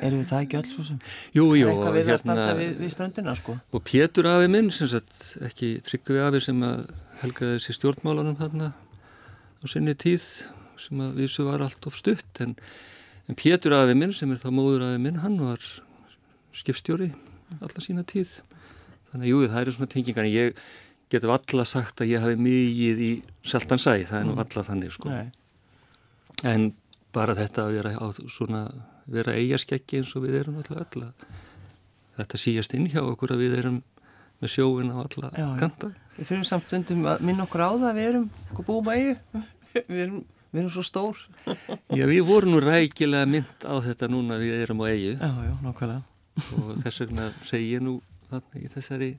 Erum 0.00 0.20
við 0.20 0.28
það 0.28 0.42
ekki 0.44 0.58
öll 0.58 0.68
svo 0.68 0.84
sem? 0.84 0.98
Jú, 1.36 1.44
jú. 1.56 1.68
Það 1.68 1.70
er 1.70 1.70
eitthvað 1.70 1.94
við 1.94 2.00
hérna... 2.00 2.14
að 2.16 2.22
standa 2.24 2.58
við, 2.58 2.72
við 2.80 2.92
ströndina, 2.94 3.34
sko. 3.38 3.56
Og 3.76 3.84
Pétur 3.86 4.28
afi 4.28 4.50
minn, 4.52 4.70
sem 4.74 4.90
sagt, 4.90 5.16
ekki 5.46 5.70
Tryggvi 5.86 6.20
afi 6.26 6.42
sem 6.44 6.64
að 6.66 6.82
helgaði 7.22 7.58
þessi 7.60 7.76
stjórnmálanum 7.78 8.38
þarna 8.40 8.72
á 9.60 9.64
sinni 9.68 9.94
tíð 9.98 10.24
sem 10.80 11.00
að 11.04 11.18
vissu 11.20 11.44
var 11.44 11.64
allt 11.64 11.86
of 11.88 11.96
stutt 11.98 12.40
en, 12.44 12.54
en 13.28 13.38
Pétur 13.38 13.76
afi 13.76 13.96
minn 13.98 14.14
sem 14.16 14.30
er 14.32 14.40
þá 14.40 14.48
móður 14.54 14.86
afi 14.88 15.00
minn 15.02 15.20
hann 15.24 15.38
var 15.42 15.64
skipstjóri 16.56 17.10
alla 17.60 17.82
sína 17.82 18.04
tíð 18.06 18.40
þannig 19.10 19.26
að 19.26 19.30
jú 19.32 19.42
það 19.46 19.60
eru 19.62 19.74
svona 19.76 19.92
tengingar 19.92 20.26
en 20.26 20.32
ég 20.32 20.62
getur 21.10 21.34
alla 21.34 21.66
sagt 21.66 22.02
að 22.02 22.12
ég 22.12 22.22
hafi 22.22 22.38
mýið 22.38 23.02
í 23.02 23.10
seltansæ, 23.46 23.96
það 24.06 24.20
er 24.20 24.26
nú 24.28 24.36
mm. 24.36 24.42
alla 24.44 24.66
þannig 24.68 24.94
sko 24.94 25.10
Nei. 25.10 25.30
en 26.46 26.70
bara 27.14 27.34
þetta 27.38 27.66
að 27.66 27.78
vera 27.78 27.94
á 27.98 28.06
svona 28.30 28.64
vera 29.10 29.34
eigaskeggi 29.34 30.00
eins 30.00 30.12
og 30.14 30.26
við 30.26 30.38
erum 30.42 30.60
alltaf 30.60 30.84
öll 30.84 31.08
þetta 32.20 32.40
síjast 32.40 32.76
inn 32.78 32.86
hjá 32.92 33.02
okkur 33.02 33.34
að 33.34 33.42
við 33.42 33.58
erum 33.58 33.80
með 34.40 34.54
sjóin 34.54 34.92
á 34.94 34.96
alla 35.02 35.32
Já, 35.34 35.48
kanta 35.60 35.90
Við 36.20 36.28
þurfum 36.28 36.46
samt 36.50 36.68
stundum 36.68 37.06
að 37.08 37.24
minna 37.24 37.46
okkur 37.46 37.64
á 37.64 37.70
það 37.72 37.88
að 37.88 37.98
við 37.98 38.08
erum 38.10 38.26
búum 38.66 38.90
að 38.92 39.00
eigu 39.00 39.42
við 39.88 40.00
erum, 40.04 40.18
við 40.50 40.60
erum 40.60 40.72
svo 40.74 40.84
stór. 40.84 41.22
Já, 41.96 42.04
við 42.10 42.20
vorum 42.28 42.52
nú 42.52 42.60
rækilega 42.60 43.28
mynd 43.30 43.64
á 43.64 43.74
þetta 43.88 44.10
núna 44.12 44.36
við 44.42 44.56
erum 44.66 44.84
á 44.84 44.86
eigu 44.90 45.14
Já, 45.16 45.30
já, 45.48 45.54
nákvæmlega. 45.64 46.02
Og 46.60 46.74
þess 46.82 47.02
vegna 47.06 47.30
segi 47.48 47.70
ég 47.72 47.84
nú 47.84 47.96
þarna 48.28 48.60
í 48.60 48.68
þessari 48.74 49.10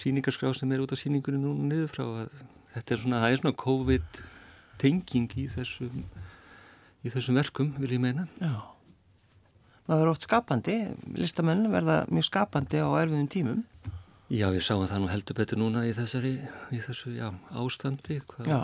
síningarskrá 0.00 0.52
sem 0.56 0.76
er 0.76 0.84
út 0.84 0.92
af 0.92 1.00
síningunni 1.00 1.40
núna 1.40 1.70
niður 1.72 1.94
frá 1.94 2.04
að 2.04 2.42
þetta 2.74 2.94
er 2.94 3.02
svona, 3.02 3.22
það 3.24 3.32
er 3.32 3.40
svona 3.40 3.60
COVID 3.64 4.20
tenging 4.80 5.32
í 5.40 5.46
þessum 5.56 6.04
í 7.00 7.12
þessum 7.12 7.40
verkum, 7.40 7.72
vil 7.80 7.94
ég 7.96 8.02
meina. 8.02 8.26
Já. 8.40 8.60
Maður 9.88 10.02
verður 10.02 10.12
oft 10.12 10.26
skapandi, 10.26 10.76
listamenn 11.16 11.64
verða 11.72 12.02
mjög 12.12 12.28
skapandi 12.28 12.82
á 12.84 12.88
erfiðum 13.00 13.30
tímum. 13.32 13.62
Já, 14.30 14.46
ég 14.54 14.62
sá 14.62 14.76
að 14.76 14.92
það 14.92 15.00
nú 15.02 15.10
heldur 15.10 15.36
betur 15.40 15.58
núna 15.58 15.80
í 15.88 15.92
þessari, 15.96 16.36
í 16.70 16.78
þessu, 16.84 17.10
já, 17.16 17.32
ástandi, 17.58 18.20
hvað 18.30 18.46
Já, 18.46 18.60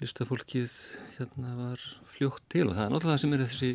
listafólkið 0.00 0.76
hérna 1.18 1.50
var 1.58 1.82
fljótt 2.14 2.44
til 2.48 2.70
og 2.70 2.78
það 2.78 2.86
er 2.86 2.94
náttúrulega 2.94 3.18
það 3.18 3.20
sem 3.24 3.34
er 3.36 3.42
þessi 3.42 3.70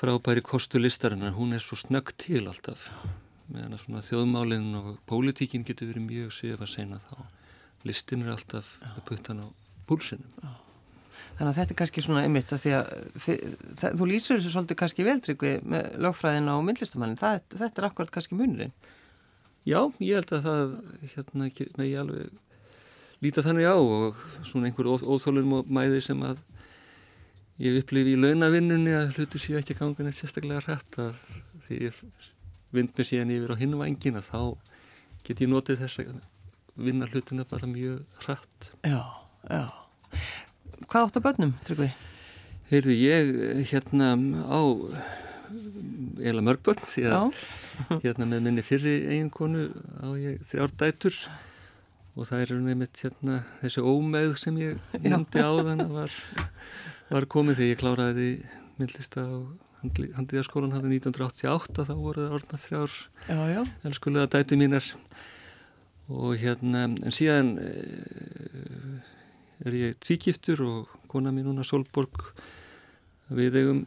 frábæri 0.00 0.44
kostu 0.46 0.78
listarinnar, 0.78 1.34
hún 1.34 1.56
er 1.56 1.64
svo 1.64 1.78
snögg 1.80 2.12
til 2.22 2.44
alltaf, 2.44 2.86
meðan 3.50 3.74
að 3.74 3.82
svona 3.82 4.04
þjóðmálinn 4.06 4.78
og 4.78 4.92
pólitíkin 5.10 5.66
getur 5.66 5.90
verið 5.90 6.06
mjög 6.06 6.30
séf 6.38 6.62
að 6.62 6.70
segna 6.76 7.00
þá. 7.08 7.26
Listin 7.88 8.22
er 8.22 8.36
alltaf 8.36 8.70
að 8.92 9.02
putta 9.08 9.32
hann 9.32 9.42
á 9.42 9.48
púlsinum. 9.90 10.30
þannig 11.34 11.50
að 11.50 11.58
þetta 11.58 11.74
er 11.74 11.78
kannski 11.82 12.06
svona 12.06 12.22
einmitt 12.28 12.52
að 12.52 12.62
því 12.62 12.72
að 12.78 12.88
það, 13.80 13.98
þú 13.98 14.08
lýsur 14.12 14.38
þessu 14.38 14.54
svolítið 14.54 14.80
kannski 14.84 15.06
veldryggi 15.06 15.52
með 15.64 15.92
lögfræðina 16.06 16.56
og 16.60 16.66
myndlistamannin, 16.68 17.18
það, 17.20 17.42
þetta 17.56 17.82
er 17.82 17.90
akkurat 17.90 18.12
kannski 18.14 18.38
munurinn. 18.38 18.74
Já, 19.68 19.80
ég 20.00 20.16
held 20.16 20.32
að 20.32 20.46
það 20.46 20.70
hérna 21.14 21.48
með 21.76 21.90
ég 21.90 22.00
alveg 22.00 22.38
líta 23.20 23.44
þannig 23.44 23.68
á 23.68 23.76
og 23.76 24.20
svona 24.48 24.70
einhver 24.70 24.88
óþólum 24.88 25.58
og 25.58 25.68
mæði 25.68 26.00
sem 26.04 26.22
að 26.24 26.40
ég 27.60 27.76
upplifi 27.82 28.14
í 28.14 28.20
launavinnunni 28.20 28.94
að 28.96 29.18
hlutur 29.18 29.42
séu 29.42 29.58
ekki 29.60 29.76
að 29.76 29.82
ganga 29.82 30.06
neitt 30.06 30.16
sérstaklega 30.16 30.64
hrætt 30.64 30.96
að 31.02 31.20
því 31.66 31.80
ég 31.90 32.00
vind 32.72 32.94
með 32.96 33.10
síðan 33.10 33.34
yfir 33.36 33.52
á 33.52 33.60
hinvængin 33.60 34.16
að 34.20 34.30
þá 34.30 34.40
get 35.28 35.42
ég 35.44 35.52
notið 35.52 35.82
þess 35.82 36.02
að 36.06 36.14
vinna 36.80 37.08
hlutina 37.10 37.44
bara 37.44 37.68
mjög 37.68 38.00
hrætt. 38.24 38.70
Já, 38.80 39.02
já. 39.44 39.66
Hvað 40.88 41.04
áttu 41.04 41.20
að 41.20 41.26
börnum, 41.26 41.52
Tryggvi? 41.66 41.90
Heyrðu, 42.70 42.96
ég 42.96 43.34
hérna 43.68 44.14
á 44.48 44.60
eila 46.22 46.44
mörgbörn 46.46 46.80
því 46.86 47.10
að. 47.10 47.42
Hérna 48.02 48.26
með 48.28 48.44
minni 48.46 48.64
fyrri 48.66 48.96
eiginkonu 49.10 49.68
á 50.02 50.08
ég 50.20 50.42
þrjár 50.50 50.74
dætur. 50.82 51.16
Og 52.18 52.26
það 52.26 52.42
er 52.44 52.52
nefnitt 52.66 53.02
hérna 53.04 53.40
þessi 53.62 53.84
ómeð 53.86 54.36
sem 54.40 54.56
ég 54.60 54.80
nefndi 55.04 55.40
á 55.44 55.50
þannig 55.54 55.92
var, 55.94 56.16
var 57.10 57.28
komið 57.30 57.60
þegar 57.60 57.70
ég 57.72 57.82
kláraði 57.84 58.30
myndlista 58.80 59.24
á 59.24 59.32
handliðaskólan 59.80 60.74
hafði 60.76 60.98
1988 60.98 61.86
þá 61.88 61.94
voru 61.96 62.26
það 62.26 62.34
orðna 62.36 62.58
þrjár 62.60 62.96
Já, 63.30 63.38
já. 63.48 63.60
elskulega 63.88 64.32
dætu 64.34 64.58
mínar. 64.60 64.90
Og 66.10 66.34
hérna 66.42 66.88
en 66.90 67.14
síðan 67.14 67.54
eh, 67.62 68.96
er 69.64 69.76
ég 69.78 69.98
tvígiftur 70.02 70.60
og 70.66 70.96
kona 71.10 71.32
mín 71.32 71.46
núna 71.48 71.64
Solborg 71.64 72.32
við 73.30 73.60
eigum 73.60 73.84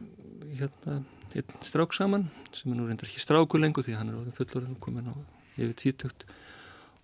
hérna 0.56 1.02
einn 1.34 1.64
strák 1.66 1.94
saman 1.96 2.28
sem 2.54 2.72
er 2.72 2.78
nú 2.78 2.88
reyndar 2.88 3.08
ekki 3.10 3.22
stráku 3.22 3.58
lengur 3.60 3.86
því 3.86 3.96
hann 3.98 4.12
er 4.12 4.18
orðin 4.20 4.36
fullorðin 4.38 4.76
og 4.76 4.82
komin 4.84 5.10
á 5.10 5.14
yfir 5.56 5.74
tvítugt 5.80 6.28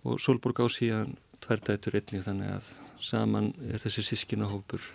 og 0.07 0.21
Solborg 0.23 0.63
á 0.63 0.67
síðan 0.71 1.17
tvær 1.41 1.61
dætur 1.67 1.97
einnig 1.99 2.23
þannig 2.25 2.55
að 2.55 2.71
saman 3.01 3.51
er 3.67 3.81
þessi 3.81 4.05
sískinahópur 4.11 4.85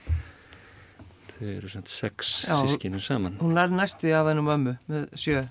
þau 1.37 1.49
eru 1.53 1.71
svona 1.71 1.91
sex 1.91 2.33
sískinu 2.47 3.01
saman. 3.03 3.37
Hún 3.41 3.59
er 3.61 3.73
næstu 3.73 4.13
af 4.17 4.31
hennum 4.31 4.49
ömmu 4.55 4.77
með 4.89 5.05
sjö, 5.13 5.43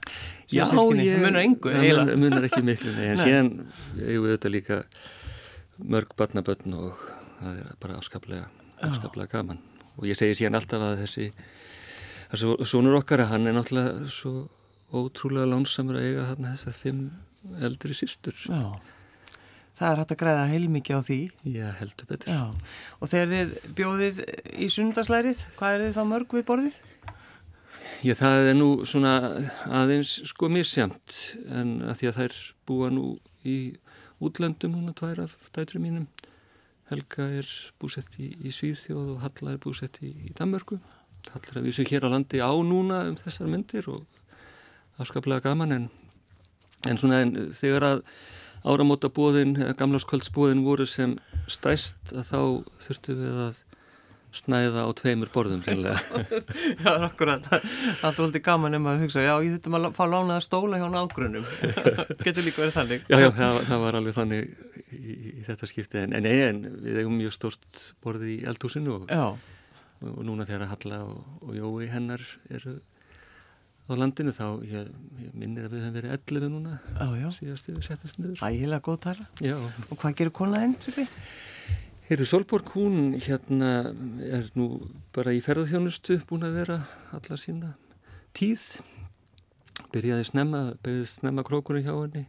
sjö 0.50 0.58
Já, 0.58 0.66
sískinni. 0.72 1.06
Hún 1.12 1.26
munar 1.28 1.44
engu, 1.44 1.74
það 1.76 2.14
munar 2.22 2.48
ekki 2.48 2.62
miklu, 2.66 2.94
en 3.06 3.22
síðan 3.22 3.52
eigum 4.00 4.26
við 4.26 4.34
þetta 4.36 4.54
líka 4.54 4.80
mörg 5.94 6.16
barnabötn 6.18 6.78
og 6.80 7.04
það 7.42 7.62
er 7.62 7.76
bara 7.84 8.00
afskaplega, 8.00 8.48
afskaplega 8.88 9.32
gaman. 9.36 9.62
Og 10.00 10.10
ég 10.10 10.18
segi 10.18 10.40
síðan 10.42 10.58
alltaf 10.60 10.84
að 10.84 11.04
þessi 11.04 11.30
þessi 12.32 12.68
sonur 12.70 13.00
okkar 13.00 13.26
að 13.26 13.32
hann 13.34 13.48
er 13.50 13.58
náttúrulega 13.58 14.10
svo 14.12 14.34
ótrúlega 14.96 15.50
lánsamur 15.52 16.00
að 16.00 16.10
eiga 16.10 16.28
þarna 16.32 16.54
þessar 16.56 16.78
fimm 16.80 17.06
eldri 17.66 17.96
sístur 17.98 18.38
Já. 18.48 18.76
Það 19.76 19.90
er 19.90 20.00
hægt 20.00 20.12
að 20.14 20.20
græða 20.22 20.44
heilmikið 20.48 20.96
á 20.96 21.02
því. 21.04 21.18
Já, 21.52 21.66
heldur 21.82 22.08
betur 22.08 22.32
Já. 22.32 22.44
Og 23.04 23.10
þegar 23.12 23.32
þið 23.34 23.56
bjóðið 23.76 24.22
í 24.56 24.68
sundarslærið, 24.72 25.42
hvað 25.58 25.74
er 25.76 25.84
þið 25.84 25.98
þá 25.98 26.04
mörg 26.14 26.36
við 26.38 26.46
borðið? 26.48 26.78
Já, 28.06 28.14
það 28.16 28.50
er 28.52 28.56
nú 28.56 28.70
svona 28.88 29.12
aðeins 29.82 30.14
sko 30.32 30.48
misjamt 30.54 31.20
en 31.52 31.82
að 31.84 32.00
því 32.00 32.10
að 32.12 32.20
þær 32.22 32.38
búa 32.70 32.92
nú 32.94 33.06
í 33.44 33.58
útlöndum 34.24 34.78
núna 34.78 34.96
tvær 34.96 35.26
af 35.26 35.36
dætri 35.56 35.84
mínum. 35.84 36.08
Helga 36.88 37.28
er 37.42 37.50
búsett 37.82 38.16
í, 38.22 38.30
í 38.46 38.54
Svíðþjóð 38.54 39.16
og 39.16 39.24
Halla 39.26 39.56
er 39.56 39.60
búsett 39.60 40.00
í, 40.06 40.14
í 40.30 40.32
Danmörku. 40.38 40.80
Halla 41.34 41.52
er 41.52 41.60
að 41.60 41.68
vísu 41.68 41.86
hér 41.90 42.08
á 42.08 42.10
landi 42.14 42.42
á 42.42 42.52
núna 42.66 43.06
um 43.10 43.18
þessar 43.20 43.52
myndir 43.52 43.90
og 43.92 44.06
afskaplega 45.02 45.44
gaman 45.50 45.76
en, 45.76 45.86
en 46.88 47.00
svona 47.02 47.22
en 47.26 47.36
þegar 47.56 47.90
að 47.90 48.04
áramóta 48.66 49.12
bóðin, 49.14 49.54
gamláskvöldsbóðin 49.78 50.66
voru 50.66 50.88
sem 50.90 51.18
stæst 51.52 52.14
að 52.16 52.30
þá 52.32 52.40
þurftum 52.88 53.22
við 53.22 53.42
að 53.46 53.64
snæða 54.36 54.84
á 54.84 54.90
tveimur 54.98 55.30
borðum. 55.32 55.62
Já, 55.68 55.96
það 56.82 56.90
er 56.92 57.06
akkurat. 57.08 57.46
Það 57.48 57.66
er 58.10 58.24
alltaf 58.26 58.42
gaman 58.44 58.78
um 58.80 58.90
að 58.92 59.06
hugsa, 59.06 59.24
já, 59.24 59.32
ég 59.46 59.54
þurftum 59.56 59.78
að 59.80 59.86
fá 59.96 60.04
lánaða 60.12 60.44
stóla 60.44 60.80
hjá 60.82 60.88
nágrunum. 60.92 61.46
Getur 62.26 62.44
líka 62.44 62.64
verið 62.66 62.76
þannig. 62.76 63.06
Já, 63.08 63.20
já, 63.22 63.30
það, 63.38 63.60
það 63.70 63.84
var 63.86 64.00
alveg 64.02 64.18
þannig 64.18 64.50
í, 64.92 65.16
í 65.16 65.46
þetta 65.48 65.70
skipti 65.72 66.02
en, 66.02 66.18
en, 66.20 66.28
en 66.50 66.64
við 66.84 67.00
eigum 67.04 67.16
mjög 67.22 67.38
stort 67.38 67.86
borði 68.04 68.34
í 68.34 68.42
eldhúsinu 68.52 68.98
og, 68.98 69.08
Já, 69.08 69.55
og 70.04 70.20
núna 70.28 70.46
þegar 70.48 70.70
Halla 70.74 71.00
og, 71.06 71.24
og 71.46 71.56
Jói 71.56 71.88
hennar 71.92 72.24
eru 72.52 72.80
á 73.86 73.94
landinu 73.94 74.34
þá 74.34 74.46
ég, 74.66 74.90
ég 75.22 75.34
minnir 75.38 75.68
að 75.68 75.76
við 75.76 75.84
höfum 75.86 75.98
verið 76.00 76.16
11 76.18 76.52
núna 76.52 76.78
já. 77.20 77.28
síðast 77.38 77.70
við 77.70 77.82
settast 77.86 78.20
niður. 78.20 78.42
Ægilega 78.42 78.82
góð 78.86 79.00
tala. 79.06 79.28
Já, 79.44 79.56
Og 79.90 80.00
hvað 80.02 80.18
gerir 80.18 80.34
konaðinn? 80.36 80.76
Heyrðu 82.06 82.28
Solborg, 82.30 82.68
hún 82.76 83.16
hérna 83.18 83.72
er 84.26 84.50
nú 84.58 84.68
bara 85.16 85.34
í 85.34 85.42
ferðarþjónustu 85.42 86.20
búin 86.30 86.46
að 86.46 86.60
vera 86.60 86.80
alla 87.16 87.38
sína 87.42 87.72
tíð. 88.38 88.66
Byrjaði 89.94 90.28
snemma, 90.30 90.64
byrjaði 90.86 91.12
snemma 91.14 91.46
krókurinn 91.46 91.86
hjá 91.86 91.94
henni 91.96 92.26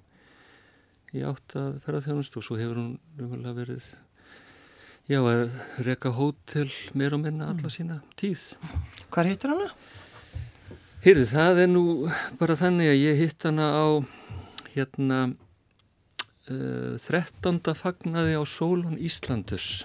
í 1.17 1.25
átt 1.25 1.57
að 1.57 1.79
ferðarþjónustu 1.85 2.41
og 2.41 2.47
svo 2.47 2.59
hefur 2.61 2.81
hún 2.83 3.49
verið 3.57 3.85
já, 5.11 5.21
að 5.23 5.57
reka 5.87 6.11
hótel 6.17 6.71
meir 6.95 7.15
og 7.17 7.23
minna 7.25 7.51
alla 7.53 7.71
sína 7.73 8.01
tíð. 8.19 8.43
Hvað 9.13 9.31
hittir 9.33 9.53
hana? 9.55 9.69
Heyrðu, 11.07 11.27
það 11.31 11.61
er 11.63 11.69
nú 11.71 11.83
bara 12.41 12.57
þannig 12.59 12.89
að 12.91 12.99
ég 12.99 13.21
hitt 13.21 13.45
hana 13.47 13.67
á 13.79 13.87
hérna 14.75 15.19
uh, 16.51 16.97
13. 16.99 17.61
fagnaði 17.79 18.35
á 18.35 18.43
Sólun 18.43 18.97
Íslandus 18.99 19.85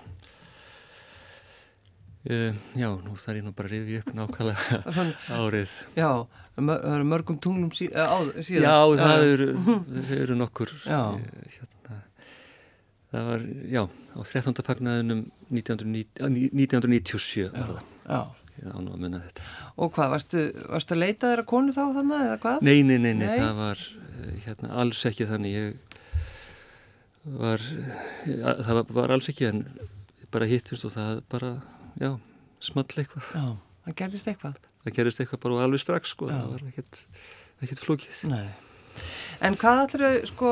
uh, 2.26 2.56
Já, 2.74 2.90
nú 2.90 3.14
þarf 3.22 3.38
ég 3.38 3.46
nú 3.46 3.54
bara 3.54 3.70
að 3.70 3.76
rifja 3.76 4.02
upp 4.02 4.16
nákvæmlega 4.18 4.82
árið 5.44 5.76
já, 6.00 6.10
mörgum 6.58 7.38
tungnum 7.42 7.70
á, 7.94 8.18
síðan. 8.42 8.66
Já, 8.66 8.76
það 9.06 9.28
eru, 9.36 9.50
eru 10.24 10.40
nokkur 10.42 10.74
Já. 10.84 11.02
eh, 11.22 11.56
hérna, 11.60 11.81
það 13.12 13.26
var, 13.32 13.45
já, 13.76 13.82
á 13.88 14.19
13. 14.24 14.62
fagnaðinum 14.67 15.21
1990, 15.52 16.52
1997 16.56 17.50
var 17.52 17.74
það, 17.76 17.82
Já. 18.08 18.19
ég 18.62 18.71
á 18.71 18.78
nú 18.80 18.93
að 18.95 19.02
munna 19.06 19.21
þetta 19.26 19.47
Og 19.82 19.91
hvað, 19.95 20.12
varstu, 20.15 20.43
varstu 20.71 20.95
að 20.95 21.02
leita 21.04 21.32
þeirra 21.32 21.45
konu 21.52 21.76
þá 21.76 21.82
þannig 21.97 22.26
eða 22.28 22.38
hvað? 22.45 22.62
Nei, 22.67 22.78
nei, 22.88 22.97
nei, 22.97 23.13
nei, 23.13 23.26
Nei. 23.28 23.38
það 23.41 23.60
var 23.62 23.84
eh, 23.86 24.34
hérna, 24.45 24.71
alls 24.84 25.02
ekki 25.12 25.28
þannig 25.30 25.56
ég 25.58 25.97
var 27.41 27.62
eh, 27.62 28.63
það 28.65 28.74
var, 28.80 28.93
var 29.02 29.13
alls 29.17 29.30
ekki 29.32 29.47
en 29.52 29.62
bara 30.32 30.47
hittist 30.50 30.88
og 30.88 30.93
það 30.95 31.21
bara 31.32 31.52
já, 32.02 32.12
small 32.63 32.88
eitthvað 32.88 33.30
Já, 33.36 33.45
það 33.88 33.97
gerðist 34.02 34.32
eitthvað. 34.32 34.58
það 34.86 34.95
gerist 34.97 35.21
eitthvað 35.24 35.43
bara 35.45 35.63
alveg 35.67 35.84
strax 35.84 36.15
sko, 36.15 36.30
Já. 36.32 36.38
það 36.39 36.54
var 36.56 36.65
ekkert, 36.71 37.02
ekkert 37.65 37.84
flókið 37.86 38.24
Nei. 38.32 38.45
En 39.41 39.56
hvað 39.60 39.84
ætlar 39.86 40.26
sko, 40.28 40.50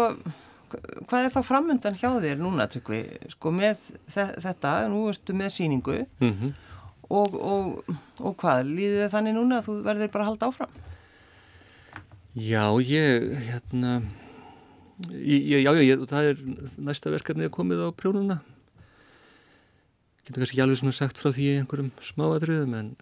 hvað 0.69 1.25
er 1.25 1.33
þá 1.33 1.39
framundan 1.45 1.99
hjá 1.99 2.09
þér 2.23 2.41
núna, 2.41 2.67
Tryggvi, 2.71 3.03
sko 3.33 3.51
með 3.55 3.85
þe 4.11 4.25
þetta, 4.45 4.73
nú 4.91 5.05
ertu 5.11 5.35
með 5.37 5.55
síningu 5.57 6.01
mm 6.21 6.51
og, 7.09 7.35
og, 7.35 7.97
og 8.21 8.37
hvað, 8.39 8.67
líður 8.69 9.03
þið 9.03 9.13
þannig 9.15 9.35
núna 9.37 9.59
að 9.59 9.67
þú 9.67 9.75
verður 9.87 10.11
bara 10.13 10.25
að 10.25 10.31
halda 10.31 10.49
áfram? 10.49 10.77
Já, 12.37 12.63
ég 12.85 13.25
hérna 13.47 13.95
ég, 15.17 15.47
já, 15.49 15.71
já, 15.73 15.81
ég, 15.81 16.05
það 16.11 16.31
er 16.31 16.43
næsta 16.85 17.13
verkefni 17.13 17.49
að 17.49 17.55
komið 17.55 17.83
á 17.83 17.89
prjónuna. 17.97 18.39
Getur 20.27 20.43
kannski 20.43 20.57
ekki 20.57 20.65
alveg 20.67 20.81
svona 20.83 20.95
sagt 20.95 21.21
frá 21.21 21.31
því 21.33 21.49
einhverjum 21.57 21.91
smáadröðum 22.05 22.77
en 22.77 22.93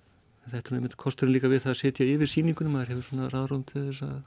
þetta 0.48 0.72
er 0.72 0.78
nefnir 0.78 1.00
kosturinn 1.04 1.36
líka 1.36 1.52
við 1.52 1.66
það 1.66 1.76
að 1.76 1.82
setja 1.82 2.08
yfir 2.08 2.32
síningunum, 2.32 2.78
maður 2.78 2.96
hefur 2.96 3.10
svona 3.10 3.32
ráðrúm 3.34 3.66
til 3.68 3.90
þess 3.90 4.08
að 4.08 4.18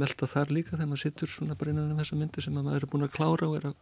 melda 0.00 0.28
þar 0.30 0.54
líka 0.54 0.76
þegar 0.76 0.90
maður 0.92 1.02
sittur 1.06 1.32
svona 1.32 1.56
bara 1.58 1.72
innan 1.74 1.92
um 1.94 2.00
þessa 2.02 2.18
myndir 2.20 2.46
sem 2.46 2.56
að 2.56 2.66
maður 2.68 2.86
er 2.86 2.92
búin 2.94 3.06
að 3.06 3.14
klára 3.16 3.48
og 3.50 3.56
er 3.60 3.68
að 3.70 3.76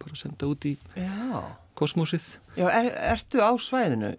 bara 0.00 0.16
senda 0.16 0.48
út 0.48 0.64
í 0.68 0.76
Já. 0.96 1.40
kosmosið 1.76 2.28
Já, 2.56 2.66
er, 2.70 2.90
ertu 3.12 3.42
á 3.44 3.50
svæðinu? 3.60 4.14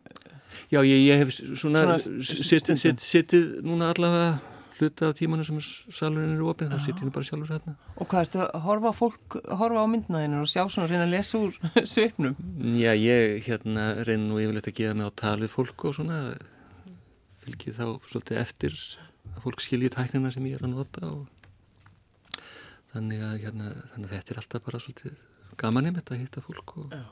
Já, 0.71 0.81
ég, 0.83 0.97
ég 1.07 1.21
hef 1.21 1.29
svona, 1.55 1.97
Svona 1.97 2.77
sittið, 2.99 3.61
núna 3.63 3.91
allavega 3.93 4.39
hluta 4.81 5.11
af 5.11 5.17
tímanu 5.19 5.45
sem 5.45 5.59
salurinn 5.93 6.33
eru 6.35 6.49
opið, 6.51 6.71
þá 6.73 6.81
sittir 6.81 7.05
ég 7.07 7.13
bara 7.15 7.27
sjálfur 7.27 7.51
hérna. 7.53 7.73
Og 8.01 8.07
hvað 8.09 8.23
ertu 8.25 8.39
að 8.43 8.63
horfa 8.65 8.91
á 8.91 8.95
fólk, 8.97 9.37
horfa 9.61 9.83
á 9.85 9.91
myndnaðinu 9.93 10.39
og 10.41 10.49
sjá 10.49 10.63
svona 10.65 10.89
reyna 10.89 11.05
að 11.05 11.13
lesa 11.13 11.37
úr 11.41 11.53
svipnum? 11.93 12.35
Já, 12.79 12.91
ég 12.97 13.45
hérna 13.45 13.85
reyna 14.07 14.25
nú 14.25 14.41
yfirleitt 14.41 14.71
að 14.71 14.77
gefa 14.81 14.97
mig 14.97 15.07
á 15.07 15.19
tal 15.21 15.37
við 15.43 15.53
fólk 15.53 15.85
og 15.87 15.95
svona 15.99 16.17
fylgið 17.45 17.77
þá 17.77 17.85
svolítið 18.09 18.41
eftir 18.41 18.79
að 19.35 19.43
fólk 19.45 19.63
skiljið 19.63 19.95
tæknina 19.97 20.33
sem 20.33 20.49
ég 20.49 20.57
er 20.57 20.65
að 20.65 20.73
nota 20.75 21.05
og 21.13 21.21
þannig 22.91 23.23
að, 23.25 23.35
hérna, 23.45 23.71
þannig 23.93 24.07
að 24.07 24.15
þetta 24.15 24.33
er 24.33 24.41
alltaf 24.41 24.65
bara 24.67 24.81
svolítið 24.83 25.21
gaman 25.61 25.89
einmitt 25.89 26.11
að 26.11 26.23
hitta 26.23 26.43
fólk 26.45 26.75
og 26.81 26.95
Já. 26.95 27.03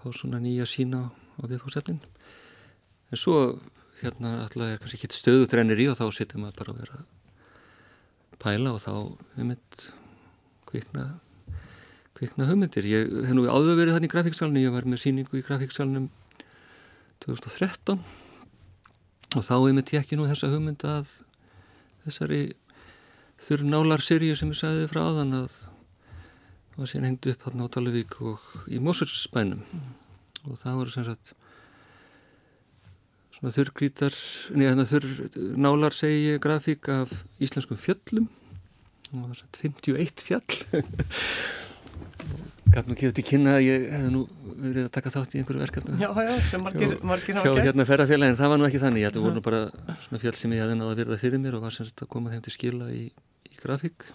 fá 0.00 0.08
svona 0.14 0.40
nýja 0.42 0.66
sína 0.68 1.04
á, 1.04 1.08
á 1.10 1.42
viðfóðsefnin 1.50 2.00
en 2.02 3.20
svo 3.20 3.38
hérna 4.00 4.34
alltaf 4.44 4.66
er 4.66 4.82
kannski 4.82 5.00
ekki 5.00 5.14
stöðutrennir 5.18 5.80
í 5.82 5.88
og 5.90 5.98
þá 5.98 6.06
sittum 6.14 6.44
maður 6.44 6.60
bara 6.60 6.74
að 6.74 6.82
vera 6.82 7.00
að 7.02 8.42
pæla 8.42 8.74
og 8.74 8.82
þá 8.84 8.92
um 8.98 9.48
mitt 9.50 9.88
kvikna 10.68 11.08
kvikna 12.18 12.48
hugmyndir. 12.48 12.86
Ég 12.86 13.12
hef 13.28 13.34
nú 13.36 13.46
áður 13.46 13.78
verið 13.78 13.94
þannig 13.94 14.10
í 14.10 14.14
grafíksalunum, 14.16 14.62
ég 14.64 14.74
var 14.74 14.86
með 14.90 15.04
síningu 15.04 15.38
í 15.38 15.44
grafíksalunum 15.46 16.08
2013 17.22 18.00
og 19.36 19.44
þá 19.44 19.54
mitt 19.76 19.92
ég 19.94 20.02
ekki 20.02 20.18
nú 20.18 20.26
þessa 20.26 20.50
hugmynd 20.50 20.82
að 20.88 21.12
þessari 22.06 22.40
þurr 23.42 23.66
nálar 23.68 24.04
sirju 24.04 24.36
sem 24.38 24.52
ég 24.52 24.60
sagði 24.60 24.88
frá 24.90 25.04
þann 25.20 25.36
að 25.42 25.50
það 25.58 26.80
var 26.80 26.92
síðan 26.92 27.10
hengt 27.10 27.28
upp 27.32 27.44
hérna 27.46 27.68
á 27.68 27.72
Talavík 27.74 28.16
og 28.22 28.48
í 28.70 28.80
Mósursbænum 28.82 29.62
mm. 29.62 29.92
og 30.48 30.58
það 30.62 30.80
voru 30.82 30.94
sem 30.94 31.06
sagt 31.06 31.36
svona 33.38 33.54
þurrgrítar, 33.54 34.16
neða 34.58 34.84
þurr 34.90 35.06
nálar 35.54 35.94
segi 35.94 36.38
grafík 36.42 36.90
af 36.90 37.12
íslenskum 37.42 37.78
fjöllum. 37.78 38.26
Og 39.12 39.14
það 39.14 39.28
var 39.28 39.38
svona 39.38 39.60
51 39.62 40.24
fjall. 40.26 40.56
Gæt 42.68 42.88
nú 42.88 42.96
ekki 42.96 43.08
þetta 43.08 43.22
í 43.22 43.24
kynna 43.24 43.52
að 43.56 43.62
ég 43.64 43.84
hefði 43.94 44.10
nú 44.12 44.24
verið 44.58 44.88
að 44.88 44.90
taka 44.92 45.12
þátt 45.14 45.34
í 45.36 45.38
einhverju 45.40 45.62
verkefni. 45.62 45.94
Já, 46.02 46.10
já, 46.26 46.32
sem 46.50 46.60
margir, 46.66 46.90
margir 47.06 47.38
hafa 47.38 47.46
gert. 47.46 47.60
Hjá 47.62 47.68
hérna 47.70 47.86
ferrafélagin, 47.88 48.36
það 48.36 48.52
var 48.52 48.60
nú 48.60 48.66
ekki 48.66 48.82
þannig, 48.82 49.06
þetta 49.06 49.22
voru 49.24 49.38
nú 49.38 49.44
bara 49.46 49.60
svona 50.04 50.20
fjöll 50.20 50.34
sem 50.36 50.52
ég 50.52 50.60
hefði 50.64 50.76
náða 50.76 50.90
að 50.90 51.00
verða 51.00 51.18
fyrir 51.22 51.40
mér 51.40 51.56
og 51.56 51.64
var 51.64 51.76
semst 51.78 52.04
að 52.04 52.10
koma 52.12 52.34
þeim 52.34 52.42
til 52.44 52.52
skila 52.52 52.90
í, 52.92 53.06
í 53.58 53.62
grafík. 53.64 54.06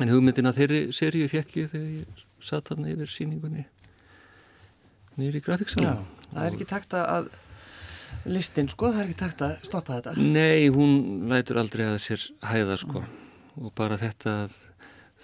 En 0.00 0.12
hugmyndin 0.12 0.48
að 0.48 0.62
þeirri 0.62 0.80
seríu 0.94 1.28
fekk 1.28 1.56
ég 1.60 1.72
þegar 1.74 1.90
ég 2.00 2.24
satt 2.40 2.70
hann 2.72 2.86
yfir 2.86 3.10
síningunni 3.10 3.66
nýri 5.18 5.42
grafíksalum 5.42 6.06
Það 6.28 6.44
er 6.44 6.54
ekki 6.54 6.68
takt 6.68 6.94
að 6.98 7.30
listin 8.28 8.68
sko, 8.68 8.90
það 8.92 9.00
er 9.00 9.06
ekki 9.08 9.20
takt 9.22 9.44
að 9.46 9.54
stoppa 9.64 9.98
þetta. 9.98 10.12
Nei, 10.20 10.68
hún 10.72 11.28
lætur 11.30 11.60
aldrei 11.62 11.86
að 11.88 11.98
sér 12.04 12.26
hæða 12.44 12.76
sko. 12.80 13.02
Mm. 13.04 13.24
og 13.58 13.72
bara 13.74 13.96
þetta 13.98 14.34
að 14.44 14.56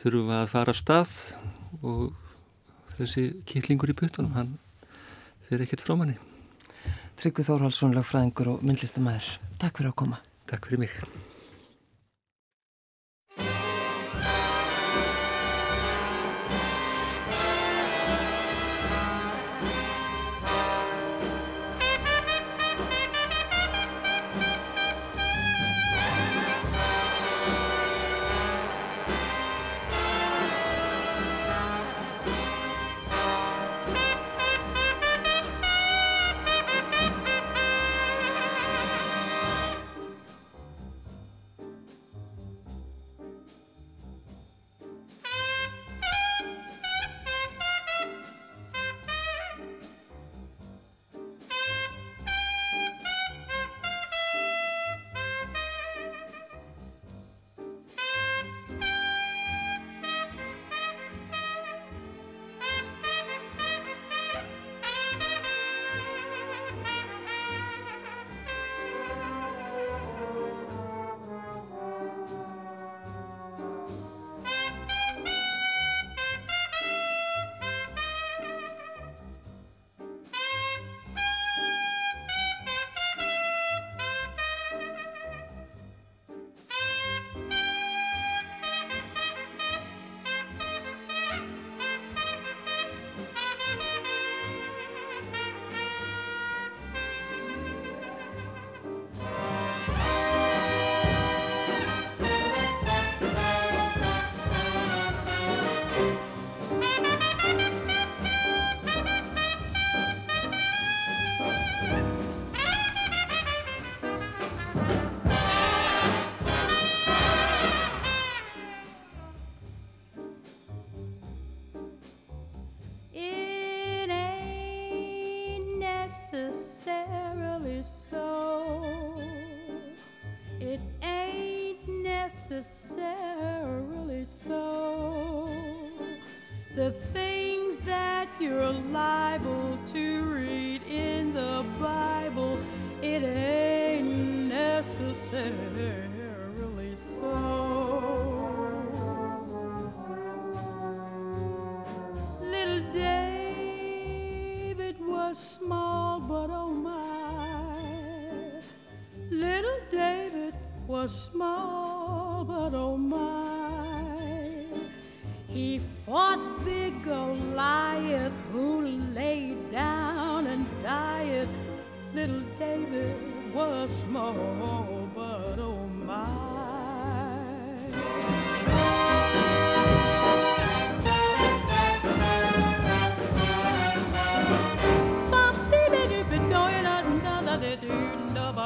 þurfa 0.00 0.38
að 0.40 0.48
fara 0.50 0.72
af 0.74 0.78
stað 0.80 1.12
og 1.82 2.16
þessi 2.96 3.26
kýtlingur 3.46 3.92
í 3.92 3.98
puttunum, 3.98 4.32
hann 4.34 4.56
fyrir 5.46 5.66
ekkert 5.68 5.84
frá 5.86 5.94
manni. 6.00 6.16
Tryggvi 7.20 7.46
Þórhalsson, 7.46 7.94
lagfræðingur 7.94 8.56
og 8.56 8.66
myndlistamæður 8.66 9.36
Takk 9.62 9.78
fyrir 9.78 9.92
að 9.92 10.00
koma. 10.02 10.24
Takk 10.50 10.66
fyrir 10.66 10.82
mig 10.86 10.98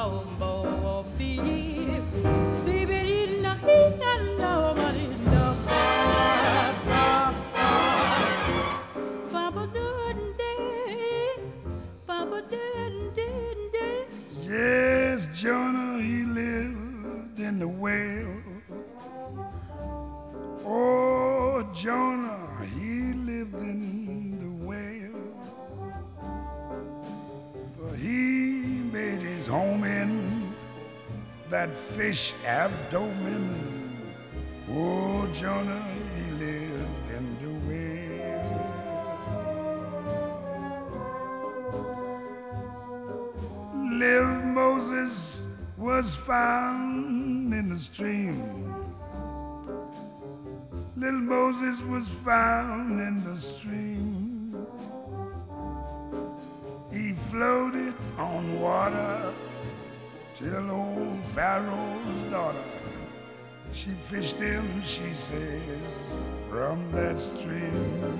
tombow. 0.09 0.59
Fish 32.09 32.33
abdomen. 32.43 33.45
Oh, 34.71 35.29
Jonah, 35.31 35.85
he 36.15 36.25
lived 36.43 37.05
in 37.15 37.23
the 37.41 37.51
well. 37.67 38.49
Live 44.03 44.43
Moses 44.43 45.47
was 45.77 46.15
found 46.15 47.53
in 47.53 47.69
the 47.69 47.77
stream. 47.77 48.73
Little 50.95 51.25
Moses 51.37 51.83
was 51.83 52.07
found 52.07 52.99
in 53.07 53.23
the 53.23 53.37
stream. 53.37 54.65
He 56.91 57.13
floated 57.13 57.93
on 58.17 58.59
water 58.59 59.31
till 60.33 60.71
old 60.71 60.98
Pharaoh's 61.35 62.23
daughter, 62.23 62.63
she 63.71 63.91
fished 63.91 64.39
him, 64.39 64.81
she 64.81 65.13
says, 65.13 66.17
from 66.49 66.91
that 66.91 67.19
stream. 67.19 68.19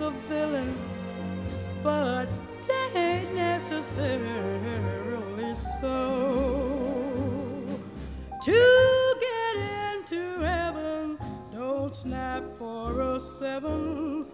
A 0.00 0.10
villain, 0.28 0.74
but 1.82 2.28
ain't 2.94 3.34
necessarily 3.34 5.54
so. 5.54 6.76
To 8.42 9.14
get 9.20 9.56
into 9.92 10.40
heaven, 10.40 11.18
don't 11.52 11.94
snap 11.94 12.42
for 12.58 13.00
a 13.00 13.20
seven. 13.20 14.24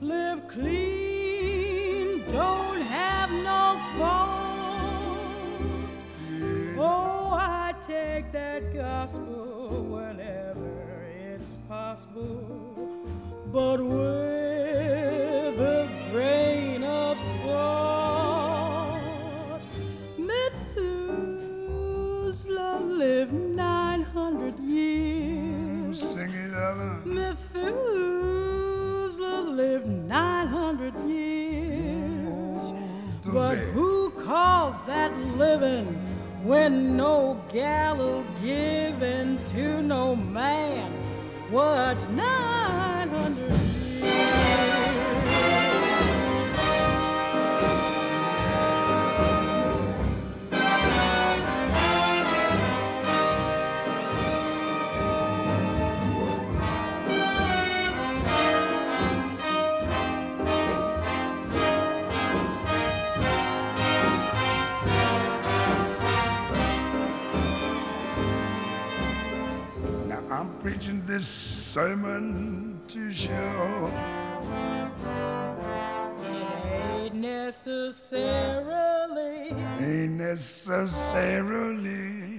Live 0.00 0.46
clean, 0.46 2.22
don't 2.28 2.80
have 2.82 3.30
no 3.30 3.80
fault. 3.98 4.46
Oh, 6.78 7.30
I 7.32 7.74
take 7.80 8.30
that 8.32 8.74
gospel 8.74 9.68
whenever 9.90 11.04
it's 11.32 11.56
possible, 11.68 13.04
but 13.52 13.82
with 13.82 14.25
when 36.46 36.96
no 36.96 37.42
gallows 37.52 38.24
given 38.40 39.36
to 39.52 39.82
no 39.82 40.14
man? 40.14 40.92
What's 41.50 42.08
900 42.08 42.45
sermon 71.76 72.80
to 72.88 73.12
show 73.12 73.90
Ain't 76.72 77.14
necessarily, 77.14 78.32
ain't 79.78 80.16
necessarily. 80.16 81.36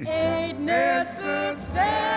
Ain't 0.10 0.60
necessarily 0.60 2.17